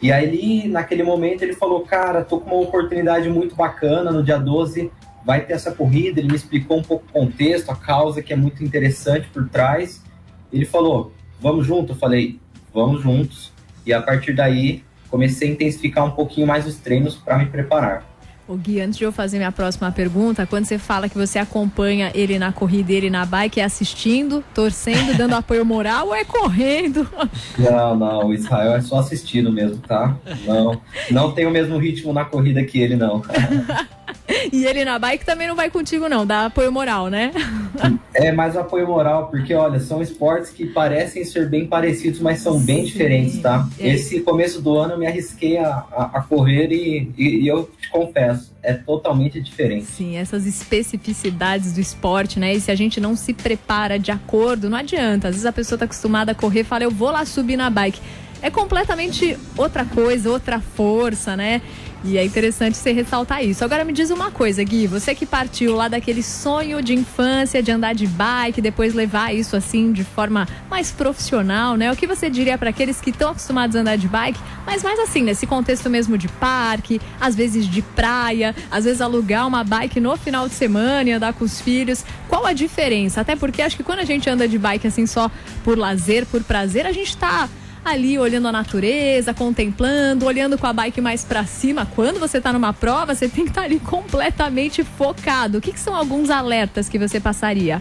E 0.00 0.10
aí, 0.10 0.66
naquele 0.66 1.02
momento, 1.02 1.42
ele 1.42 1.52
falou: 1.52 1.82
Cara, 1.82 2.24
tô 2.24 2.40
com 2.40 2.50
uma 2.50 2.62
oportunidade 2.62 3.28
muito 3.28 3.54
bacana 3.54 4.10
no 4.10 4.22
dia 4.22 4.38
12, 4.38 4.90
vai 5.22 5.44
ter 5.44 5.52
essa 5.52 5.70
corrida. 5.70 6.18
Ele 6.18 6.30
me 6.30 6.34
explicou 6.34 6.78
um 6.78 6.82
pouco 6.82 7.04
o 7.10 7.12
contexto, 7.12 7.70
a 7.70 7.76
causa 7.76 8.22
que 8.22 8.32
é 8.32 8.36
muito 8.36 8.64
interessante 8.64 9.28
por 9.28 9.46
trás. 9.50 10.02
Ele 10.50 10.64
falou: 10.64 11.12
Vamos 11.38 11.66
junto? 11.66 11.92
Eu 11.92 11.96
falei: 11.96 12.40
Vamos 12.72 13.02
juntos. 13.02 13.52
E 13.84 13.92
a 13.92 14.00
partir 14.00 14.32
daí, 14.32 14.82
comecei 15.10 15.50
a 15.50 15.52
intensificar 15.52 16.06
um 16.06 16.12
pouquinho 16.12 16.46
mais 16.46 16.66
os 16.66 16.76
treinos 16.76 17.16
para 17.16 17.36
me 17.36 17.44
preparar. 17.44 18.02
O 18.50 18.56
Gui, 18.56 18.80
antes 18.80 18.98
de 18.98 19.04
eu 19.04 19.12
fazer 19.12 19.36
minha 19.36 19.52
próxima 19.52 19.92
pergunta, 19.92 20.44
quando 20.44 20.64
você 20.64 20.76
fala 20.76 21.08
que 21.08 21.16
você 21.16 21.38
acompanha 21.38 22.10
ele 22.12 22.36
na 22.36 22.50
corrida, 22.50 22.92
ele 22.92 23.08
na 23.08 23.24
bike, 23.24 23.60
é 23.60 23.64
assistindo, 23.64 24.42
torcendo, 24.52 25.16
dando 25.16 25.34
apoio 25.38 25.64
moral 25.64 26.08
ou 26.08 26.14
é 26.16 26.24
correndo? 26.24 27.08
Não, 27.56 27.96
não, 27.96 28.26
o 28.26 28.34
Israel 28.34 28.74
é 28.74 28.80
só 28.80 28.98
assistindo 28.98 29.52
mesmo, 29.52 29.76
tá? 29.78 30.16
Não, 30.44 30.80
não 31.12 31.30
tem 31.30 31.46
o 31.46 31.50
mesmo 31.52 31.78
ritmo 31.78 32.12
na 32.12 32.24
corrida 32.24 32.64
que 32.64 32.80
ele, 32.80 32.96
não. 32.96 33.22
e 34.52 34.64
ele 34.64 34.84
na 34.84 34.98
bike 34.98 35.24
também 35.24 35.48
não 35.48 35.56
vai 35.56 35.70
contigo, 35.70 36.08
não, 36.08 36.26
dá 36.26 36.46
apoio 36.46 36.70
moral, 36.72 37.08
né? 37.08 37.32
É 38.12 38.32
mais 38.32 38.56
apoio 38.56 38.88
moral, 38.88 39.28
porque 39.28 39.54
olha, 39.54 39.78
são 39.78 40.02
esportes 40.02 40.50
que 40.50 40.66
parecem 40.66 41.24
ser 41.24 41.48
bem 41.48 41.66
parecidos, 41.66 42.18
mas 42.20 42.40
são 42.40 42.58
bem 42.58 42.84
diferentes, 42.84 43.38
tá? 43.38 43.68
É. 43.78 43.88
Esse 43.88 44.20
começo 44.20 44.60
do 44.60 44.76
ano 44.76 44.94
eu 44.94 44.98
me 44.98 45.06
arrisquei 45.06 45.56
a, 45.58 45.84
a, 45.92 46.10
a 46.14 46.22
correr 46.22 46.72
e, 46.72 47.10
e, 47.16 47.42
e, 47.42 47.48
eu 47.48 47.70
te 47.80 47.88
confesso, 47.88 48.52
é 48.62 48.74
totalmente 48.74 49.40
diferente. 49.40 49.86
Sim, 49.86 50.16
essas 50.16 50.44
especificidades 50.44 51.72
do 51.72 51.80
esporte, 51.80 52.40
né? 52.40 52.52
E 52.52 52.60
se 52.60 52.70
a 52.70 52.74
gente 52.74 53.00
não 53.00 53.14
se 53.14 53.32
prepara 53.32 53.96
de 53.96 54.10
acordo, 54.10 54.68
não 54.68 54.78
adianta. 54.78 55.28
Às 55.28 55.36
vezes 55.36 55.46
a 55.46 55.52
pessoa 55.52 55.78
tá 55.78 55.84
acostumada 55.84 56.32
a 56.32 56.34
correr 56.34 56.64
fala, 56.64 56.82
eu 56.82 56.90
vou 56.90 57.12
lá 57.12 57.24
subir 57.24 57.56
na 57.56 57.70
bike. 57.70 58.00
É 58.42 58.50
completamente 58.50 59.38
outra 59.56 59.84
coisa, 59.84 60.30
outra 60.30 60.60
força, 60.60 61.36
né? 61.36 61.60
E 62.02 62.16
é 62.16 62.24
interessante 62.24 62.78
você 62.78 62.92
ressaltar 62.92 63.44
isso. 63.44 63.62
Agora 63.62 63.84
me 63.84 63.92
diz 63.92 64.10
uma 64.10 64.30
coisa, 64.30 64.64
Gui, 64.64 64.86
você 64.86 65.14
que 65.14 65.26
partiu 65.26 65.76
lá 65.76 65.86
daquele 65.86 66.22
sonho 66.22 66.82
de 66.82 66.94
infância 66.94 67.62
de 67.62 67.70
andar 67.70 67.94
de 67.94 68.06
bike, 68.06 68.62
depois 68.62 68.94
levar 68.94 69.34
isso 69.34 69.54
assim 69.54 69.92
de 69.92 70.02
forma 70.02 70.48
mais 70.70 70.90
profissional, 70.90 71.76
né? 71.76 71.92
O 71.92 71.96
que 71.96 72.06
você 72.06 72.30
diria 72.30 72.56
para 72.56 72.70
aqueles 72.70 73.00
que 73.00 73.10
estão 73.10 73.30
acostumados 73.30 73.76
a 73.76 73.80
andar 73.80 73.96
de 73.96 74.08
bike, 74.08 74.40
mas 74.64 74.82
mais 74.82 74.98
assim, 74.98 75.22
nesse 75.22 75.46
contexto 75.46 75.90
mesmo 75.90 76.16
de 76.16 76.28
parque, 76.28 77.00
às 77.20 77.34
vezes 77.34 77.68
de 77.68 77.82
praia, 77.82 78.54
às 78.70 78.84
vezes 78.84 79.02
alugar 79.02 79.46
uma 79.46 79.62
bike 79.62 80.00
no 80.00 80.16
final 80.16 80.48
de 80.48 80.54
semana 80.54 81.10
e 81.10 81.12
andar 81.12 81.34
com 81.34 81.44
os 81.44 81.60
filhos. 81.60 82.02
Qual 82.28 82.46
a 82.46 82.54
diferença? 82.54 83.20
Até 83.20 83.36
porque 83.36 83.60
acho 83.60 83.76
que 83.76 83.82
quando 83.82 83.98
a 83.98 84.04
gente 84.04 84.28
anda 84.30 84.48
de 84.48 84.58
bike 84.58 84.86
assim 84.86 85.06
só 85.06 85.30
por 85.62 85.76
lazer, 85.76 86.24
por 86.24 86.42
prazer, 86.42 86.86
a 86.86 86.92
gente 86.92 87.14
tá 87.16 87.46
ali 87.84 88.18
olhando 88.18 88.48
a 88.48 88.52
natureza, 88.52 89.32
contemplando, 89.32 90.26
olhando 90.26 90.58
com 90.58 90.66
a 90.66 90.72
bike 90.72 91.00
mais 91.00 91.24
para 91.24 91.44
cima. 91.44 91.86
Quando 91.86 92.20
você 92.20 92.38
está 92.38 92.52
numa 92.52 92.72
prova, 92.72 93.14
você 93.14 93.28
tem 93.28 93.44
que 93.44 93.50
estar 93.50 93.62
tá 93.62 93.66
ali 93.66 93.80
completamente 93.80 94.84
focado. 94.84 95.58
O 95.58 95.60
que, 95.60 95.72
que 95.72 95.80
são 95.80 95.94
alguns 95.94 96.30
alertas 96.30 96.88
que 96.88 96.98
você 96.98 97.18
passaria? 97.18 97.80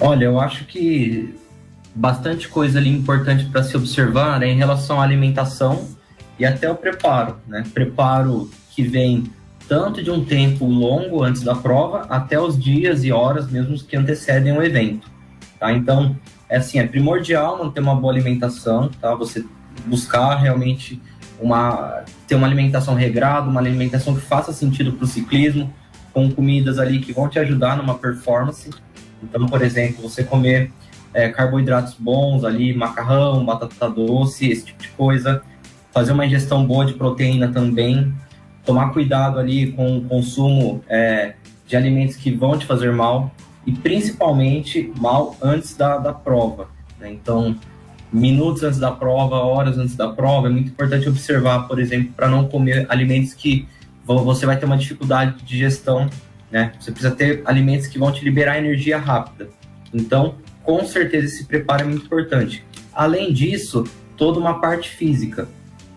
Olha, 0.00 0.24
eu 0.24 0.38
acho 0.38 0.64
que 0.66 1.34
bastante 1.94 2.48
coisa 2.48 2.78
ali 2.78 2.90
importante 2.90 3.46
para 3.46 3.62
se 3.62 3.76
observar 3.76 4.42
é 4.42 4.48
em 4.48 4.56
relação 4.56 5.00
à 5.00 5.04
alimentação 5.04 5.88
e 6.38 6.44
até 6.44 6.70
o 6.70 6.74
preparo, 6.74 7.36
né? 7.46 7.64
Preparo 7.72 8.50
que 8.70 8.82
vem 8.82 9.24
tanto 9.66 10.02
de 10.02 10.10
um 10.10 10.22
tempo 10.24 10.66
longo 10.66 11.22
antes 11.22 11.42
da 11.42 11.54
prova 11.54 12.06
até 12.10 12.38
os 12.38 12.62
dias 12.62 13.04
e 13.04 13.10
horas 13.10 13.50
mesmo 13.50 13.76
que 13.78 13.96
antecedem 13.96 14.56
o 14.56 14.62
evento, 14.62 15.10
tá? 15.58 15.72
Então, 15.72 16.14
é 16.48 16.56
assim, 16.56 16.78
é 16.78 16.86
primordial 16.86 17.58
manter 17.58 17.80
uma 17.80 17.94
boa 17.94 18.12
alimentação, 18.12 18.88
tá? 19.00 19.14
Você 19.14 19.44
buscar 19.86 20.36
realmente 20.36 21.00
uma 21.40 22.04
ter 22.26 22.34
uma 22.34 22.46
alimentação 22.46 22.94
regrada, 22.94 23.48
uma 23.48 23.60
alimentação 23.60 24.14
que 24.14 24.20
faça 24.20 24.52
sentido 24.52 24.92
para 24.92 25.04
o 25.04 25.06
ciclismo, 25.06 25.72
com 26.12 26.30
comidas 26.30 26.78
ali 26.78 27.00
que 27.00 27.12
vão 27.12 27.28
te 27.28 27.38
ajudar 27.38 27.76
numa 27.76 27.98
performance. 27.98 28.70
Então, 29.22 29.46
por 29.46 29.62
exemplo, 29.62 30.02
você 30.02 30.24
comer 30.24 30.72
é, 31.12 31.28
carboidratos 31.28 31.94
bons 31.98 32.44
ali, 32.44 32.74
macarrão, 32.74 33.44
batata 33.44 33.88
doce, 33.88 34.50
esse 34.50 34.66
tipo 34.66 34.82
de 34.82 34.88
coisa, 34.88 35.42
fazer 35.92 36.12
uma 36.12 36.26
ingestão 36.26 36.64
boa 36.64 36.84
de 36.84 36.94
proteína 36.94 37.48
também, 37.48 38.14
tomar 38.64 38.90
cuidado 38.90 39.38
ali 39.38 39.72
com 39.72 39.98
o 39.98 40.04
consumo 40.04 40.82
é, 40.88 41.34
de 41.66 41.76
alimentos 41.76 42.16
que 42.16 42.30
vão 42.30 42.58
te 42.58 42.66
fazer 42.66 42.92
mal, 42.92 43.30
e 43.66 43.72
principalmente 43.72 44.92
mal 44.98 45.36
antes 45.42 45.76
da, 45.76 45.98
da 45.98 46.12
prova. 46.12 46.68
Né? 47.00 47.12
Então, 47.12 47.56
minutos 48.12 48.62
antes 48.62 48.78
da 48.78 48.92
prova, 48.92 49.36
horas 49.36 49.76
antes 49.76 49.96
da 49.96 50.08
prova, 50.08 50.46
é 50.46 50.50
muito 50.50 50.68
importante 50.68 51.08
observar, 51.08 51.66
por 51.66 51.78
exemplo, 51.78 52.12
para 52.16 52.28
não 52.28 52.46
comer 52.46 52.86
alimentos 52.88 53.34
que 53.34 53.66
você 54.04 54.46
vai 54.46 54.56
ter 54.56 54.66
uma 54.66 54.76
dificuldade 54.76 55.38
de 55.38 55.44
digestão, 55.44 56.08
né? 56.50 56.72
Você 56.78 56.92
precisa 56.92 57.12
ter 57.12 57.42
alimentos 57.44 57.88
que 57.88 57.98
vão 57.98 58.12
te 58.12 58.24
liberar 58.24 58.56
energia 58.56 58.98
rápida. 58.98 59.48
Então, 59.92 60.36
com 60.62 60.84
certeza 60.84 61.26
esse 61.26 61.44
preparo 61.44 61.82
é 61.82 61.86
muito 61.86 62.06
importante. 62.06 62.64
Além 62.94 63.32
disso, 63.32 63.84
toda 64.16 64.38
uma 64.38 64.60
parte 64.60 64.88
física. 64.90 65.48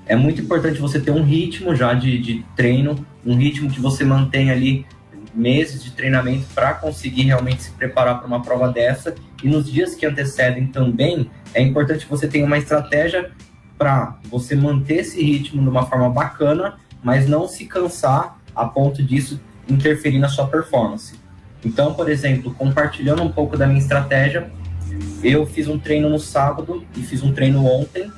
É 0.08 0.16
muito 0.16 0.42
importante 0.42 0.80
você 0.80 1.00
ter 1.00 1.12
um 1.12 1.24
ritmo 1.24 1.76
já 1.76 1.94
de, 1.94 2.18
de 2.18 2.44
treino, 2.56 3.06
um 3.24 3.36
ritmo 3.36 3.70
que 3.70 3.80
você 3.80 4.04
mantém 4.04 4.50
ali 4.50 4.86
meses 5.34 5.84
de 5.84 5.92
treinamento 5.92 6.46
para 6.54 6.74
conseguir 6.74 7.24
realmente 7.24 7.64
se 7.64 7.72
preparar 7.72 8.20
para 8.20 8.28
uma 8.28 8.42
prova 8.42 8.70
dessa. 8.70 9.16
E 9.44 9.48
nos 9.48 9.72
dias 9.72 9.96
que 9.96 10.06
antecedem 10.06 10.68
também, 10.68 11.30
é 11.54 11.62
importante 11.62 12.06
que 12.06 12.12
você 12.12 12.28
tenha 12.28 12.46
uma 12.46 12.58
estratégia 12.58 13.32
para 13.78 14.18
você 14.26 14.56
manter 14.56 14.98
esse 14.98 15.24
ritmo 15.24 15.62
de 15.62 15.70
uma 15.70 15.86
forma 15.86 16.10
bacana, 16.10 16.78
mas 17.02 17.28
não 17.28 17.48
se 17.48 17.66
cansar 17.66 18.38
a 18.56 18.66
ponto 18.66 19.02
disso 19.02 19.40
interferir 19.70 20.20
na 20.20 20.28
sua 20.28 20.48
performance. 20.48 21.18
Então, 21.64 21.94
por 21.94 22.10
exemplo, 22.10 22.54
compartilhando 22.54 23.22
um 23.24 23.32
pouco 23.32 23.58
da 23.58 23.68
minha 23.68 23.80
estratégia, 23.80 24.52
eu 25.24 25.46
fiz 25.46 25.68
um 25.68 25.78
treino 25.78 26.10
no 26.10 26.20
sábado 26.20 26.86
e 26.96 27.02
fiz 27.02 27.24
um 27.24 27.32
treino 27.32 27.66
ontem 27.66 28.12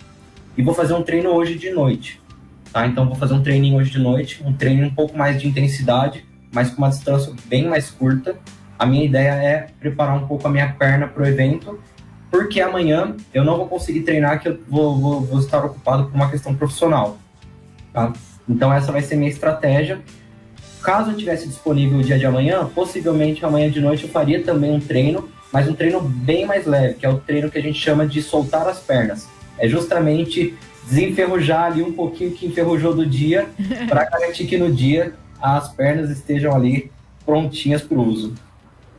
e 0.57 0.61
vou 0.61 0.73
fazer 0.73 0.93
um 0.93 1.03
treino 1.03 1.29
hoje 1.29 1.55
de 1.55 1.69
noite. 1.69 2.21
Tá? 2.71 2.87
Então, 2.87 3.05
vou 3.05 3.15
fazer 3.15 3.33
um 3.33 3.41
treininho 3.41 3.77
hoje 3.77 3.91
de 3.91 3.99
noite, 3.99 4.41
um 4.43 4.53
treino 4.53 4.87
um 4.87 4.93
pouco 4.93 5.17
mais 5.17 5.39
de 5.39 5.47
intensidade, 5.47 6.25
mas 6.51 6.69
com 6.69 6.77
uma 6.79 6.89
distância 6.89 7.33
bem 7.45 7.67
mais 7.67 7.89
curta. 7.89 8.35
A 8.77 8.85
minha 8.85 9.05
ideia 9.05 9.31
é 9.31 9.67
preparar 9.79 10.15
um 10.15 10.27
pouco 10.27 10.47
a 10.47 10.51
minha 10.51 10.73
perna 10.73 11.07
para 11.07 11.23
o 11.23 11.25
evento, 11.25 11.79
porque 12.29 12.59
amanhã 12.61 13.15
eu 13.33 13.43
não 13.43 13.57
vou 13.57 13.67
conseguir 13.67 14.01
treinar, 14.01 14.39
que 14.39 14.49
eu 14.49 14.59
vou, 14.67 14.97
vou, 14.97 15.21
vou 15.21 15.39
estar 15.39 15.63
ocupado 15.63 16.05
por 16.05 16.15
uma 16.15 16.29
questão 16.29 16.55
profissional. 16.55 17.17
Tá? 17.93 18.11
Então 18.49 18.73
essa 18.73 18.91
vai 18.91 19.01
ser 19.01 19.15
minha 19.15 19.29
estratégia. 19.29 20.01
Caso 20.81 21.11
eu 21.11 21.17
tivesse 21.17 21.47
disponível 21.47 21.99
o 21.99 22.03
dia 22.03 22.17
de 22.17 22.25
amanhã, 22.25 22.65
possivelmente 22.65 23.45
amanhã 23.45 23.69
de 23.69 23.79
noite 23.79 24.03
eu 24.03 24.09
faria 24.09 24.41
também 24.43 24.71
um 24.71 24.79
treino, 24.79 25.29
mas 25.53 25.69
um 25.69 25.73
treino 25.73 26.01
bem 26.01 26.45
mais 26.45 26.65
leve, 26.65 26.95
que 26.95 27.05
é 27.05 27.09
o 27.09 27.19
treino 27.19 27.51
que 27.51 27.57
a 27.57 27.61
gente 27.61 27.79
chama 27.79 28.07
de 28.07 28.21
soltar 28.21 28.67
as 28.67 28.79
pernas. 28.79 29.27
É 29.59 29.67
justamente 29.67 30.55
desenferrujar 30.87 31.65
ali 31.65 31.83
um 31.83 31.93
pouquinho 31.93 32.31
que 32.31 32.47
enferrujou 32.47 32.95
do 32.95 33.05
dia, 33.05 33.47
para 33.87 34.05
garantir 34.09 34.47
que 34.47 34.57
no 34.57 34.71
dia 34.71 35.13
as 35.41 35.69
pernas 35.73 36.09
estejam 36.09 36.55
ali 36.55 36.91
prontinhas 37.25 37.81
para 37.81 37.97
o 37.97 38.07
uso. 38.07 38.33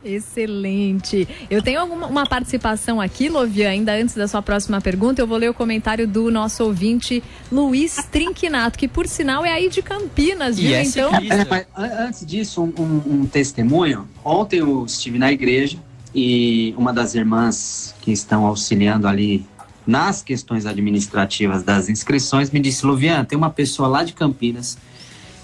Excelente. 0.03 1.27
Eu 1.49 1.61
tenho 1.61 1.79
alguma 1.79 2.07
uma 2.07 2.25
participação 2.25 2.99
aqui, 2.99 3.29
Lovia, 3.29 3.69
ainda 3.69 3.93
antes 3.93 4.15
da 4.15 4.27
sua 4.27 4.41
próxima 4.41 4.81
pergunta. 4.81 5.21
Eu 5.21 5.27
vou 5.27 5.37
ler 5.37 5.49
o 5.49 5.53
comentário 5.53 6.05
do 6.05 6.29
nosso 6.29 6.63
ouvinte 6.63 7.23
Luiz 7.51 7.95
Trinquinato, 8.11 8.77
que 8.77 8.87
por 8.87 9.07
sinal 9.07 9.45
é 9.45 9.51
aí 9.51 9.69
de 9.69 9.81
Campinas, 9.81 10.59
viu? 10.59 10.77
Então. 10.81 11.11
É, 11.15 12.03
antes 12.03 12.25
disso, 12.25 12.61
um, 12.61 12.73
um, 12.77 13.21
um 13.21 13.25
testemunho. 13.25 14.07
Ontem 14.23 14.59
eu 14.59 14.85
estive 14.85 15.17
na 15.17 15.31
igreja 15.31 15.77
e 16.13 16.73
uma 16.77 16.91
das 16.91 17.15
irmãs 17.15 17.95
que 18.01 18.11
estão 18.11 18.45
auxiliando 18.45 19.07
ali 19.07 19.45
nas 19.87 20.21
questões 20.21 20.65
administrativas 20.65 21.63
das 21.63 21.87
inscrições 21.87 22.51
me 22.51 22.59
disse: 22.59 22.85
Luvian, 22.85 23.23
tem 23.23 23.37
uma 23.37 23.49
pessoa 23.49 23.87
lá 23.87 24.03
de 24.03 24.13
Campinas 24.13 24.77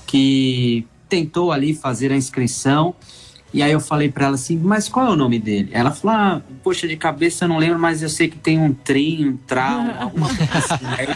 que 0.09 0.87
tentou 1.07 1.51
ali 1.51 1.75
fazer 1.75 2.11
a 2.11 2.17
inscrição 2.17 2.95
E 3.53 3.61
aí 3.61 3.71
eu 3.71 3.79
falei 3.79 4.09
para 4.09 4.25
ela 4.25 4.35
assim, 4.35 4.57
mas 4.57 4.89
qual 4.89 5.07
é 5.07 5.09
o 5.11 5.15
nome 5.15 5.39
dele? 5.39 5.69
Ela 5.71 5.91
falou, 5.91 6.15
ah, 6.15 6.41
poxa, 6.63 6.87
de 6.87 6.97
cabeça 6.97 7.45
eu 7.45 7.49
não 7.49 7.57
lembro, 7.57 7.77
mas 7.77 8.01
eu 8.01 8.09
sei 8.09 8.27
que 8.27 8.37
tem 8.37 8.59
um 8.59 8.73
trim, 8.73 9.29
um 9.29 9.37
trau, 9.37 9.85
alguma 9.99 10.27
coisa 10.27 10.57
assim. 10.57 10.85
Aí 10.97 11.07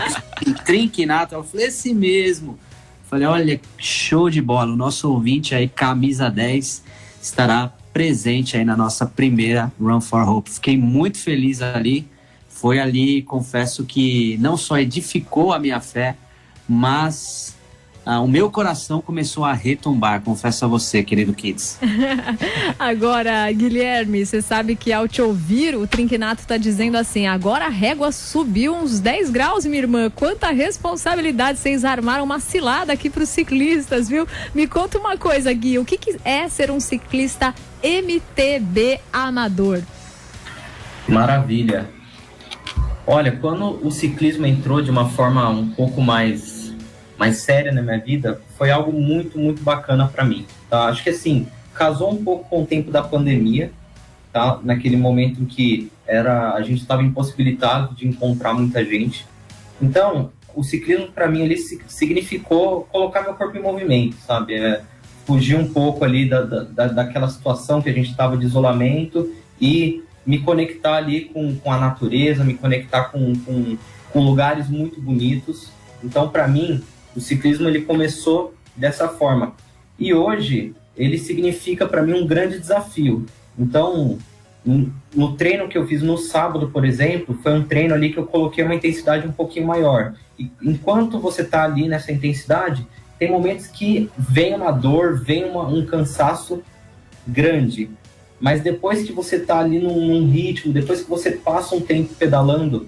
eu 0.46 0.54
trinquinato, 0.64 1.34
eu 1.34 1.44
falei, 1.44 1.68
esse 1.68 1.94
mesmo. 1.94 2.58
Falei, 3.08 3.28
olha, 3.28 3.62
show 3.78 4.30
de 4.30 4.42
bola, 4.42 4.74
o 4.74 4.76
nosso 4.76 5.12
ouvinte 5.12 5.54
aí, 5.54 5.68
camisa 5.68 6.30
10, 6.30 6.84
estará 7.22 7.72
presente 7.92 8.58
aí 8.58 8.66
na 8.66 8.76
nossa 8.76 9.06
primeira 9.06 9.72
Run 9.80 10.02
for 10.02 10.28
Hope. 10.28 10.50
Fiquei 10.50 10.78
muito 10.78 11.20
feliz 11.20 11.62
ali, 11.62 12.08
foi 12.48 12.80
ali, 12.80 13.22
confesso 13.24 13.86
que 13.86 14.38
não 14.40 14.58
só 14.58 14.80
edificou 14.80 15.54
a 15.54 15.60
minha 15.60 15.80
fé, 15.80 16.16
mas 16.68 17.56
ah, 18.06 18.20
o 18.20 18.28
meu 18.28 18.52
coração 18.52 19.02
começou 19.02 19.46
a 19.46 19.54
retumbar, 19.54 20.22
confesso 20.22 20.66
a 20.66 20.68
você, 20.68 21.02
querido 21.02 21.34
Kids. 21.34 21.80
agora, 22.78 23.50
Guilherme, 23.52 24.26
você 24.26 24.42
sabe 24.42 24.76
que 24.76 24.92
ao 24.92 25.08
te 25.08 25.22
ouvir, 25.22 25.76
o 25.76 25.88
Trinquinato 25.88 26.42
está 26.42 26.58
dizendo 26.58 26.98
assim: 26.98 27.28
agora 27.28 27.68
a 27.68 27.70
régua 27.70 28.12
subiu 28.12 28.76
uns 28.76 29.00
10 29.00 29.30
graus, 29.30 29.66
minha 29.66 29.80
irmã. 29.80 30.10
Quanta 30.10 30.52
responsabilidade, 30.52 31.60
vocês 31.60 31.86
armaram 31.86 32.26
uma 32.26 32.42
cilada 32.42 32.92
aqui 32.92 33.10
para 33.10 33.24
os 33.24 33.30
ciclistas, 33.30 34.10
viu? 34.10 34.28
Me 34.54 34.68
conta 34.68 35.00
uma 35.00 35.18
coisa, 35.18 35.54
Gui: 35.54 35.80
o 35.80 35.86
que, 35.86 35.98
que 35.98 36.18
é 36.26 36.50
ser 36.50 36.72
um 36.72 36.82
ciclista 36.82 37.56
MTB 37.82 39.00
amador? 39.14 39.82
Maravilha. 41.08 41.90
Olha, 43.08 43.32
quando 43.32 43.86
o 43.86 43.92
ciclismo 43.92 44.46
entrou 44.46 44.82
de 44.82 44.90
uma 44.90 45.10
forma 45.10 45.50
um 45.50 45.70
pouco 45.70 46.02
mais 46.02 46.63
mais 47.18 47.38
séria 47.38 47.72
na 47.72 47.82
minha 47.82 48.00
vida, 48.00 48.42
foi 48.58 48.72
algo 48.72 48.92
muito, 48.92 49.38
muito 49.38 49.62
bacana 49.64 50.08
para 50.08 50.24
mim. 50.24 50.46
Tá? 50.70 50.86
Acho 50.86 51.04
que 51.04 51.10
assim, 51.10 51.48
casou 51.74 52.12
um 52.12 52.24
pouco 52.24 52.50
com 52.50 52.64
o 52.64 52.66
tempo 52.66 52.92
da 52.92 53.02
pandemia, 53.02 53.72
tá? 54.32 54.60
Naquele 54.64 54.98
momento 54.98 55.42
em 55.42 55.46
que 55.46 55.92
era 56.08 56.54
a 56.54 56.62
gente 56.62 56.82
estava 56.82 57.04
impossibilitado 57.04 57.96
de 57.96 58.08
encontrar 58.08 58.54
muita 58.54 58.84
gente. 58.84 59.26
Então, 59.82 60.32
o 60.56 60.64
ciclismo 60.64 61.12
para 61.12 61.28
mim 61.28 61.44
ali 61.44 61.58
significou 61.88 62.84
colocar 62.92 63.22
meu 63.22 63.34
corpo 63.34 63.58
em 63.58 63.62
movimento, 63.62 64.16
sabe? 64.26 64.56
É, 64.56 64.82
fugir 65.26 65.58
um 65.58 65.72
pouco 65.72 66.04
ali 66.04 66.28
da, 66.28 66.42
da, 66.42 66.88
daquela 66.88 67.28
situação 67.30 67.82
que 67.82 67.90
a 67.90 67.94
gente 67.94 68.10
estava 68.10 68.38
de 68.38 68.46
isolamento 68.46 69.32
e 69.60 70.04
me 70.26 70.40
conectar 70.40 70.96
ali 70.96 71.26
com, 71.26 71.56
com 71.56 71.72
a 71.72 71.78
natureza, 71.78 72.44
me 72.44 72.54
conectar 72.54 73.06
com, 73.06 73.34
com, 73.40 73.78
com 74.12 74.20
lugares 74.20 74.70
muito 74.70 75.02
bonitos. 75.02 75.70
Então, 76.04 76.30
para 76.30 76.48
mim, 76.48 76.84
o 77.16 77.22
ciclismo 77.22 77.68
ele 77.68 77.82
começou 77.82 78.54
dessa 78.76 79.08
forma. 79.08 79.54
E 79.98 80.14
hoje 80.14 80.76
ele 80.98 81.18
significa 81.18 81.88
para 81.88 82.02
mim 82.02 82.14
um 82.14 82.28
grande 82.28 82.60
desafio. 82.60 83.26
Então, 83.58 84.18
no 85.14 85.36
treino 85.36 85.68
que 85.68 85.78
eu 85.78 85.86
fiz 85.86 86.02
no 86.02 86.18
sábado, 86.18 86.70
por 86.70 86.86
exemplo, 86.86 87.38
foi 87.42 87.54
um 87.54 87.64
treino 87.64 87.94
ali 87.94 88.12
que 88.12 88.18
eu 88.18 88.26
coloquei 88.26 88.64
uma 88.64 88.76
intensidade 88.76 89.28
um 89.28 89.32
pouquinho 89.32 89.68
maior. 89.68 90.14
E 90.40 90.50
enquanto 90.62 91.20
você 91.20 91.42
está 91.42 91.64
ali 91.64 91.88
nessa 91.88 92.12
intensidade, 92.12 92.88
tem 93.20 93.32
momentos 93.32 93.68
que 93.68 94.10
vem 94.18 94.56
uma 94.56 94.72
dor, 94.72 95.22
vem 95.24 95.46
uma, 95.46 95.68
um 95.68 95.86
cansaço 95.86 96.64
grande. 97.28 97.90
Mas 98.40 98.62
depois 98.62 99.04
que 99.04 99.14
você 99.14 99.38
está 99.38 99.60
ali 99.60 99.80
num, 99.80 100.08
num, 100.08 100.30
ritmo, 100.30 100.74
depois 100.74 101.02
que 101.02 101.10
você 101.10 101.32
passa 101.32 101.76
um 101.76 101.82
tempo 101.82 102.14
pedalando, 102.16 102.88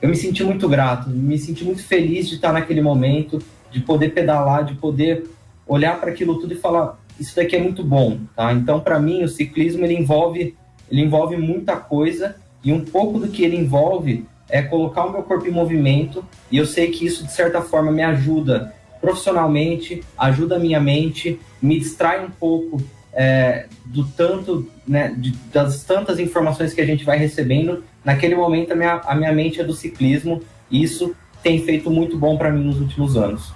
eu 0.00 0.08
me 0.08 0.16
senti 0.16 0.44
muito 0.44 0.68
grato, 0.68 1.10
me 1.10 1.38
senti 1.38 1.64
muito 1.64 1.84
feliz 1.84 2.28
de 2.28 2.36
estar 2.36 2.52
naquele 2.52 2.80
momento, 2.80 3.40
de 3.70 3.80
poder 3.80 4.10
pedalar, 4.10 4.64
de 4.64 4.74
poder 4.74 5.28
olhar 5.66 6.00
para 6.00 6.10
aquilo 6.10 6.38
tudo 6.38 6.54
e 6.54 6.56
falar 6.56 6.98
isso 7.18 7.34
daqui 7.34 7.56
é 7.56 7.60
muito 7.60 7.82
bom, 7.82 8.20
tá? 8.34 8.52
Então, 8.52 8.78
para 8.78 8.98
mim, 9.00 9.24
o 9.24 9.28
ciclismo 9.28 9.84
ele 9.84 9.94
envolve 9.94 10.54
ele 10.90 11.02
envolve 11.02 11.36
muita 11.36 11.76
coisa 11.76 12.36
e 12.64 12.72
um 12.72 12.84
pouco 12.84 13.18
do 13.18 13.28
que 13.28 13.44
ele 13.44 13.56
envolve 13.56 14.24
é 14.48 14.62
colocar 14.62 15.04
o 15.04 15.12
meu 15.12 15.22
corpo 15.22 15.46
em 15.46 15.50
movimento 15.50 16.24
e 16.50 16.56
eu 16.56 16.64
sei 16.64 16.90
que 16.90 17.04
isso 17.04 17.24
de 17.24 17.32
certa 17.32 17.60
forma 17.60 17.92
me 17.92 18.02
ajuda 18.02 18.72
profissionalmente, 19.00 20.02
ajuda 20.16 20.56
a 20.56 20.58
minha 20.58 20.80
mente, 20.80 21.38
me 21.60 21.78
distrai 21.78 22.24
um 22.24 22.30
pouco 22.30 22.82
é, 23.12 23.66
do 23.84 24.04
tanto, 24.04 24.68
né, 24.86 25.14
de, 25.16 25.32
das 25.52 25.84
tantas 25.84 26.18
informações 26.18 26.72
que 26.72 26.80
a 26.80 26.86
gente 26.86 27.04
vai 27.04 27.18
recebendo 27.18 27.84
naquele 28.08 28.34
momento 28.34 28.72
a 28.72 28.74
minha, 28.74 29.02
a 29.04 29.14
minha 29.14 29.32
mente 29.34 29.60
é 29.60 29.64
do 29.64 29.74
ciclismo 29.74 30.40
e 30.70 30.82
isso 30.82 31.14
tem 31.42 31.62
feito 31.62 31.90
muito 31.90 32.16
bom 32.16 32.38
para 32.38 32.50
mim 32.50 32.64
nos 32.64 32.80
últimos 32.80 33.18
anos. 33.18 33.52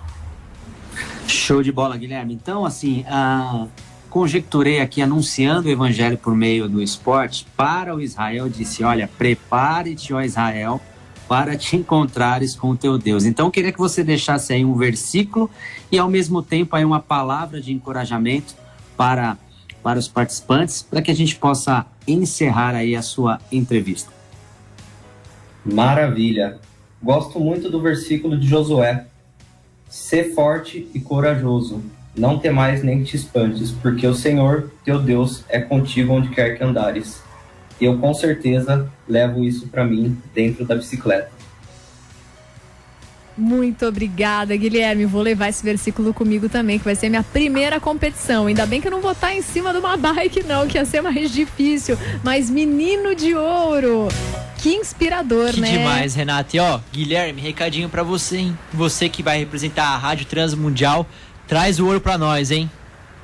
Show 1.27 1.63
de 1.63 1.73
bola, 1.73 1.97
Guilherme. 1.97 2.35
Então, 2.35 2.67
assim, 2.67 3.03
uh, 3.09 3.67
conjecturei 4.11 4.81
aqui 4.81 5.01
anunciando 5.01 5.69
o 5.69 5.71
evangelho 5.71 6.19
por 6.19 6.37
meio 6.37 6.69
do 6.69 6.83
esporte 6.83 7.47
para 7.57 7.95
o 7.95 8.01
Israel, 8.03 8.47
disse: 8.51 8.85
Olha, 8.85 9.09
prepare-te, 9.17 10.13
ó 10.13 10.21
Israel, 10.21 10.79
para 11.27 11.57
te 11.57 11.77
encontrares 11.77 12.55
com 12.55 12.69
o 12.73 12.77
teu 12.77 12.99
Deus. 12.99 13.25
Então, 13.25 13.47
eu 13.47 13.51
queria 13.51 13.73
que 13.73 13.79
você 13.79 14.05
deixasse 14.05 14.53
aí 14.53 14.67
um 14.67 14.75
versículo 14.75 15.51
e, 15.91 15.99
ao 15.99 16.11
mesmo 16.11 16.43
tempo, 16.43 16.77
aí 16.77 16.85
uma 16.85 17.01
palavra 17.01 17.59
de 17.59 17.73
encorajamento 17.73 18.55
para, 18.99 19.39
para 19.83 19.99
os 19.99 20.09
participantes, 20.09 20.83
para 20.83 21.01
que 21.01 21.11
a 21.11 21.17
gente 21.17 21.37
possa 21.37 21.87
encerrar 22.07 22.75
aí 22.75 22.95
a 22.95 23.01
sua 23.01 23.41
entrevista. 23.51 24.22
Maravilha. 25.65 26.59
Gosto 27.03 27.41
muito 27.41 27.71
do 27.71 27.81
versículo 27.81 28.39
de 28.39 28.47
Josué. 28.47 29.07
Sê 29.89 30.25
forte 30.33 30.89
e 30.95 31.01
corajoso, 31.01 31.83
não 32.17 32.39
temais 32.39 32.83
nem 32.83 33.03
te 33.03 33.17
espantes, 33.17 33.71
porque 33.71 34.07
o 34.07 34.15
Senhor, 34.15 34.71
teu 34.85 34.99
Deus, 35.01 35.45
é 35.49 35.61
contigo 35.61 36.13
onde 36.13 36.29
quer 36.29 36.57
que 36.57 36.65
andares. 36.65 37.23
Eu 37.81 37.99
com 37.99 38.15
certeza 38.15 38.89
levo 39.09 39.43
isso 39.45 39.69
para 39.69 39.85
mim 39.85 40.17
dentro 40.35 40.65
da 40.65 40.75
bicicleta. 40.75 41.31
Muito 43.37 43.87
obrigada, 43.87 44.55
Guilherme. 44.55 45.07
Vou 45.07 45.23
levar 45.23 45.49
esse 45.49 45.65
versículo 45.65 46.13
comigo 46.13 46.49
também, 46.49 46.79
que 46.79 46.85
vai 46.85 46.95
ser 46.95 47.09
minha 47.09 47.23
primeira 47.23 47.81
competição. 47.81 48.47
Ainda 48.47 48.67
bem 48.67 48.81
que 48.81 48.89
eu 48.89 48.93
não 48.93 49.01
vou 49.01 49.13
estar 49.13 49.35
em 49.35 49.43
cima 49.43 49.73
de 49.73 49.79
uma 49.79 49.97
bike, 49.99 50.43
não, 50.45 50.67
que 50.69 50.77
ia 50.77 50.85
ser 50.85 51.01
mais 51.01 51.31
difícil. 51.31 51.97
Mas 52.23 52.51
menino 52.51 53.15
de 53.15 53.35
ouro. 53.35 54.09
Que 54.63 54.75
inspirador, 54.75 55.51
que 55.51 55.61
né? 55.61 55.73
demais, 55.73 56.15
Renata. 56.15 56.57
E 56.57 56.61
ó, 56.61 56.79
Guilherme, 56.93 57.41
recadinho 57.41 57.89
para 57.89 58.05
você, 58.05 58.39
hein? 58.39 58.59
Você 58.73 59.09
que 59.09 59.21
vai 59.21 59.37
representar 59.37 59.87
a 59.87 59.97
Rádio 59.99 60.25
Transmundial, 60.25 61.05
traz 61.49 61.81
o 61.81 61.87
ouro 61.87 62.01
para 62.01 62.17
nós, 62.17 62.53
hein? 62.53 62.71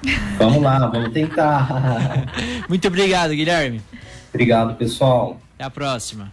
Vamos 0.37 0.61
lá, 0.61 0.87
vamos 0.87 1.13
tentar. 1.13 2.27
Muito 2.69 2.87
obrigado, 2.89 3.31
Guilherme. 3.31 3.81
Obrigado, 4.33 4.75
pessoal. 4.77 5.41
Até 5.55 5.65
a 5.65 5.71
próxima. 5.71 6.31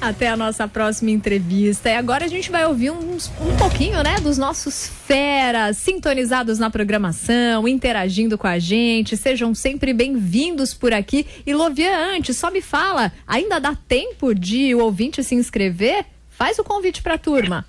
Até 0.00 0.28
a 0.28 0.36
nossa 0.36 0.68
próxima 0.68 1.10
entrevista. 1.10 1.88
E 1.88 1.96
agora 1.96 2.24
a 2.24 2.28
gente 2.28 2.52
vai 2.52 2.64
ouvir 2.64 2.92
uns, 2.92 3.32
um 3.40 3.56
pouquinho, 3.56 4.00
né, 4.02 4.20
dos 4.20 4.38
nossos 4.38 4.86
feras 4.86 5.76
sintonizados 5.76 6.60
na 6.60 6.70
programação, 6.70 7.66
interagindo 7.66 8.38
com 8.38 8.46
a 8.46 8.60
gente. 8.60 9.16
Sejam 9.16 9.52
sempre 9.54 9.92
bem-vindos 9.92 10.72
por 10.72 10.92
aqui. 10.92 11.26
E 11.44 11.52
Lovia, 11.52 12.14
antes, 12.14 12.36
só 12.36 12.48
me 12.48 12.62
fala, 12.62 13.10
ainda 13.26 13.58
dá 13.58 13.74
tempo 13.74 14.32
de 14.32 14.72
o 14.72 14.78
ouvinte 14.78 15.24
se 15.24 15.34
inscrever? 15.34 16.06
Faz 16.30 16.60
o 16.60 16.64
convite 16.64 17.02
para 17.02 17.14
a 17.14 17.18
turma. 17.18 17.66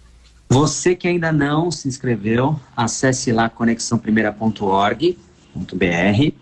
Você 0.48 0.96
que 0.96 1.08
ainda 1.08 1.32
não 1.32 1.72
se 1.72 1.88
inscreveu, 1.88 2.60
acesse 2.78 3.32
lá 3.32 3.50
conexãoprimeira.org.br, 3.50 6.34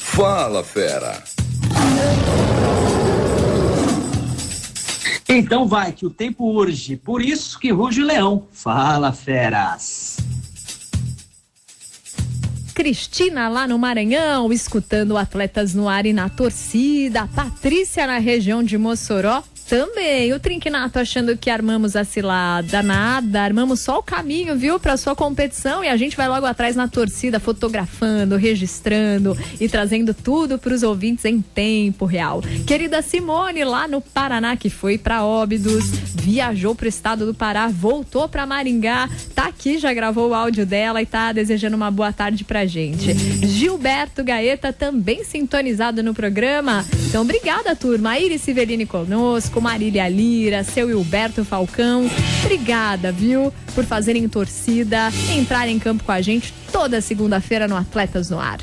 Fala, 0.01 0.61
fera. 0.61 1.23
Então 5.29 5.69
vai 5.69 5.93
que 5.93 6.05
o 6.05 6.09
tempo 6.09 6.51
urge, 6.51 6.97
por 6.97 7.21
isso 7.21 7.57
que 7.57 7.71
ruge 7.71 8.01
o 8.01 8.05
leão. 8.05 8.45
Fala, 8.51 9.13
feras. 9.13 10.17
Cristina 12.71 13.47
lá 13.49 13.67
no 13.67 13.77
Maranhão, 13.77 14.51
escutando 14.51 15.17
atletas 15.17 15.73
no 15.73 15.87
ar 15.87 16.05
e 16.05 16.13
na 16.13 16.29
torcida. 16.29 17.27
Patrícia 17.35 18.07
na 18.07 18.17
região 18.17 18.63
de 18.63 18.77
Mossoró, 18.77 19.43
também. 19.71 20.33
O 20.33 20.39
Trinquinato 20.39 20.99
achando 20.99 21.37
que 21.37 21.49
armamos 21.49 21.95
a 21.95 22.03
cilada. 22.03 22.83
Nada, 22.83 23.41
armamos 23.41 23.79
só 23.79 23.99
o 23.99 24.03
caminho, 24.03 24.57
viu, 24.57 24.77
para 24.77 24.97
sua 24.97 25.15
competição 25.15 25.81
e 25.81 25.87
a 25.87 25.95
gente 25.95 26.17
vai 26.17 26.27
logo 26.27 26.45
atrás 26.45 26.75
na 26.75 26.89
torcida, 26.89 27.39
fotografando, 27.39 28.35
registrando 28.35 29.37
e 29.61 29.69
trazendo 29.69 30.13
tudo 30.13 30.59
para 30.59 30.73
os 30.73 30.83
ouvintes 30.83 31.23
em 31.23 31.39
tempo 31.39 32.03
real. 32.03 32.41
Querida 32.67 33.01
Simone, 33.01 33.63
lá 33.63 33.87
no 33.87 34.01
Paraná, 34.01 34.57
que 34.57 34.69
foi 34.69 34.97
para 34.97 35.23
Óbidos, 35.23 35.85
viajou 36.15 36.75
para 36.75 36.87
o 36.87 36.89
estado 36.89 37.25
do 37.25 37.33
Pará, 37.33 37.69
voltou 37.69 38.27
para 38.27 38.45
Maringá, 38.45 39.09
tá 39.33 39.45
aqui, 39.45 39.77
já 39.77 39.93
gravou 39.93 40.31
o 40.31 40.33
áudio 40.33 40.65
dela 40.65 41.01
e 41.01 41.05
tá 41.05 41.31
desejando 41.31 41.77
uma 41.77 41.89
boa 41.89 42.11
tarde 42.11 42.43
pra 42.43 42.65
gente. 42.65 43.13
Gilberto 43.47 44.21
Gaeta 44.21 44.73
também 44.73 45.23
sintonizado 45.23 46.03
no 46.03 46.13
programa. 46.13 46.85
Então, 47.07 47.21
obrigada, 47.21 47.73
turma. 47.73 48.19
Iris 48.19 48.41
Siverini 48.41 48.85
conosco, 48.85 49.60
Marília 49.61 50.09
Lira, 50.09 50.63
seu 50.63 50.89
Hilberto 50.89 51.45
Falcão. 51.45 52.09
Obrigada, 52.43 53.11
viu, 53.11 53.53
por 53.75 53.85
fazerem 53.85 54.27
torcida, 54.27 55.11
entrar 55.29 55.67
em 55.67 55.77
campo 55.77 56.03
com 56.03 56.11
a 56.11 56.19
gente 56.21 56.53
toda 56.71 56.99
segunda-feira 56.99 57.67
no 57.67 57.77
Atletas 57.77 58.29
no 58.29 58.39
Ar. 58.39 58.57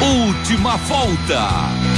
Última 0.00 0.76
volta. 0.76 1.92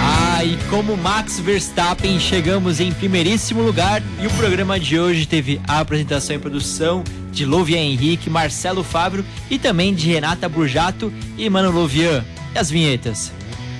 Ah, 0.00 0.44
e 0.44 0.56
como 0.70 0.96
Max 0.96 1.40
Verstappen, 1.40 2.20
chegamos 2.20 2.80
em 2.80 2.92
primeiríssimo 2.92 3.62
lugar 3.62 4.02
e 4.20 4.26
o 4.26 4.30
programa 4.30 4.78
de 4.78 4.98
hoje 4.98 5.26
teve 5.26 5.60
a 5.66 5.80
apresentação 5.80 6.36
e 6.36 6.38
produção 6.38 7.04
de 7.38 7.46
Lovian 7.46 7.78
Henrique, 7.78 8.28
Marcelo 8.28 8.82
Fábio 8.82 9.24
e 9.48 9.60
também 9.60 9.94
de 9.94 10.10
Renata 10.10 10.48
Burjato 10.48 11.12
e 11.36 11.48
Mano 11.48 11.70
Lovian. 11.70 12.24
E 12.52 12.58
as 12.58 12.68
vinhetas? 12.68 13.32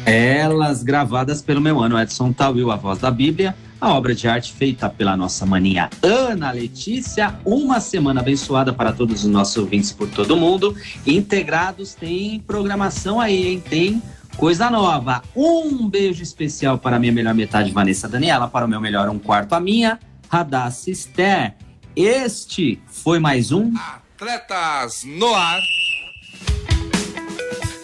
Elas 0.07 0.85
gravadas 0.85 1.43
pelo 1.43 1.61
meu 1.61 1.81
ano 1.81 1.99
Edson 1.99 2.33
Tawil, 2.33 2.71
a 2.71 2.77
voz 2.77 3.01
da 3.01 3.11
Bíblia, 3.11 3.57
a 3.81 3.93
obra 3.93 4.15
de 4.15 4.29
arte 4.29 4.53
feita 4.53 4.89
pela 4.89 5.17
nossa 5.17 5.45
maninha 5.45 5.91
Ana 6.01 6.53
Letícia. 6.53 7.35
Uma 7.45 7.81
semana 7.81 8.21
abençoada 8.21 8.73
para 8.73 8.93
todos 8.93 9.25
os 9.25 9.31
nossos 9.31 9.57
ouvintes 9.57 9.91
por 9.91 10.09
todo 10.09 10.37
mundo. 10.37 10.77
Integrados 11.05 11.95
tem 11.95 12.39
programação 12.39 13.19
aí, 13.19 13.55
hein? 13.55 13.65
Tem 13.69 14.01
coisa 14.37 14.71
nova. 14.71 15.21
Um 15.35 15.89
beijo 15.89 16.23
especial 16.23 16.79
para 16.79 16.95
a 16.95 16.99
minha 17.01 17.13
melhor 17.13 17.35
metade, 17.35 17.73
Vanessa 17.73 18.09
Daniela, 18.09 18.47
para 18.47 18.67
o 18.67 18.69
meu 18.69 18.81
melhor 18.81 19.09
um 19.09 19.19
quarto, 19.19 19.55
a 19.55 19.59
minha, 19.59 19.99
Radassa 20.31 20.93
Esther. 20.93 21.57
Este 21.97 22.81
foi 22.87 23.19
mais 23.19 23.51
um 23.53 23.73
Atletas 23.77 25.03
no 25.05 25.35
ar. 25.35 25.61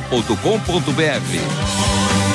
jornal.com.br. 0.00 2.25